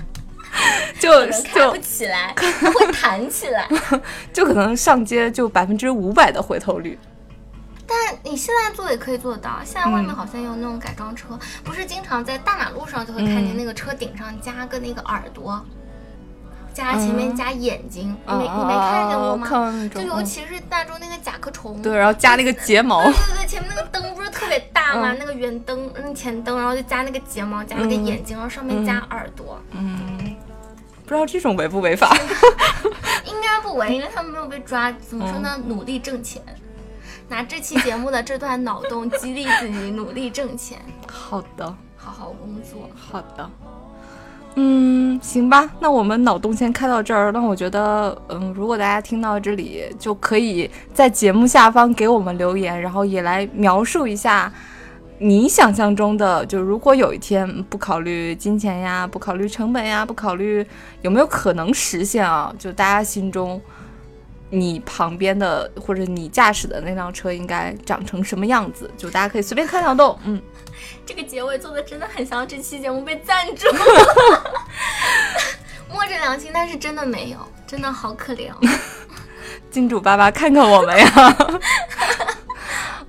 [1.00, 3.66] 就就不起来，会弹起来，
[4.34, 6.98] 就可能上街就百分之五百的回头率。
[7.88, 15.64] 但你现在做也可以做得到，现在外面好像有那种改装车，不是经常在大马路上就会看见那个车顶上加个那个耳朵，
[16.74, 19.90] 加前面加眼睛，你没你没看见过吗？
[19.94, 25.16] 就尤其是大众那个甲壳虫，对，然后加那个睫毛，对对对，前面那个灯不是特别大吗？
[25.18, 29.58] 那个圆灯，那前灯，然后就加那个睫毛，加那个眼睛，然后上面加耳朵。
[29.70, 30.36] 嗯，
[31.06, 32.14] 不知道这种违不违法？
[33.24, 34.92] 应该不违，因为他们没有被抓。
[34.92, 35.58] 怎么说呢？
[35.66, 36.42] 努力挣钱。
[37.28, 40.78] 拿这期节目的这段脑洞激励自己努力挣钱。
[41.06, 41.66] 好的，
[41.96, 42.88] 好好工作。
[42.94, 43.50] 好的，
[44.54, 47.30] 嗯，行吧，那我们脑洞先开到这儿。
[47.30, 54.50] 那我觉得，嗯，如果大家听到这里，就可以在节目下方给我们留言，然后也来描述一下
[55.18, 60.66] 你想象中的，就如果有一天不考虑金钱呀，不考虑成本呀，不考虑
[61.02, 63.60] 有没有可能实现啊，就大家心中。
[64.50, 68.90] 你旁边的或者你驾驶的那辆车应该长成什么样子？
[68.96, 70.18] 就大家可以随便看脑洞。
[70.24, 70.40] 嗯，
[71.04, 73.66] 这个结尾做的真的很像这期节目被赞助，
[75.92, 78.50] 摸着良心，但是真的没有，真的好可怜。
[79.70, 81.06] 金主爸爸，看看我们呀。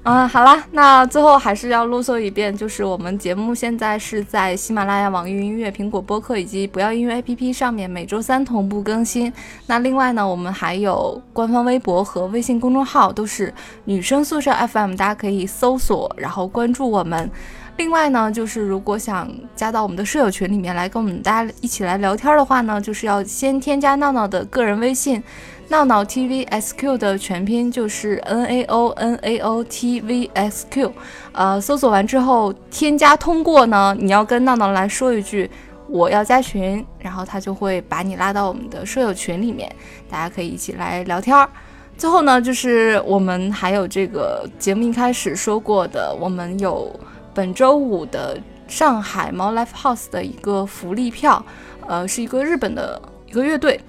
[0.03, 9.31] 嗯，好啦，那最后还是要啰嗦一遍，就是我们节目现在是在喜马拉雅、网易云音乐、苹果播客以及不要音乐 APP 上面每周三同步更新。
[9.67, 17.29] 那另外呢，我们还有官方微博和微信公众号，都是女生宿舍 FM，大家可以搜索然后关注我们。
[17.75, 25.21] 另外呢，就是如果想加到我们的舍友群里面来跟我们大家一起来聊天的话呢，就是要先添加闹闹的个人微信。
[25.69, 30.91] 闹闹 TVSQ 的全拼就是 N A O N A O T V S Q，
[31.31, 35.47] 呃，搜索完之后添加通过呢，你要跟闹闹来说一句
[35.87, 39.71] 我要加群，然后他就会把你拉到我们的舍友群里面，
[40.09, 41.47] 大家可以一起来聊天。
[41.95, 46.91] 最后呢，就是我们还有这个节目一开始说过的，我们有
[47.31, 48.35] 本周五的
[48.67, 51.45] 上海猫 Life House 的一个福利票，
[51.87, 53.79] 呃，是一个日本的一个乐队。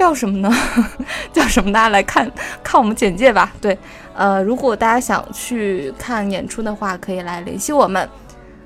[0.00, 0.50] 叫什么呢？
[1.30, 1.70] 叫什么？
[1.70, 2.28] 大家来看
[2.64, 3.52] 看我们简介吧。
[3.60, 3.76] 对，
[4.14, 8.08] 呃，如果大家想去看演出的话，可以来联系我们。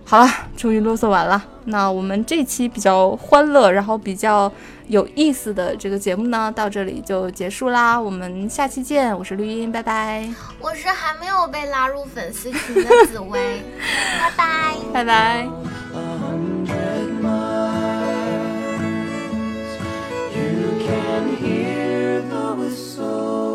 [0.04, 1.44] 好了，终于啰嗦完了。
[1.64, 4.52] 那我们这期比较欢乐，然后比较
[4.86, 8.00] 有意思的这个节目呢，到这里就结束啦。
[8.00, 9.16] 我们下期见。
[9.18, 10.28] 我是绿茵，拜拜。
[10.60, 13.60] 我是还没有被拉入粉丝群的紫薇，
[14.22, 15.48] 拜拜，拜拜。
[22.54, 23.53] was so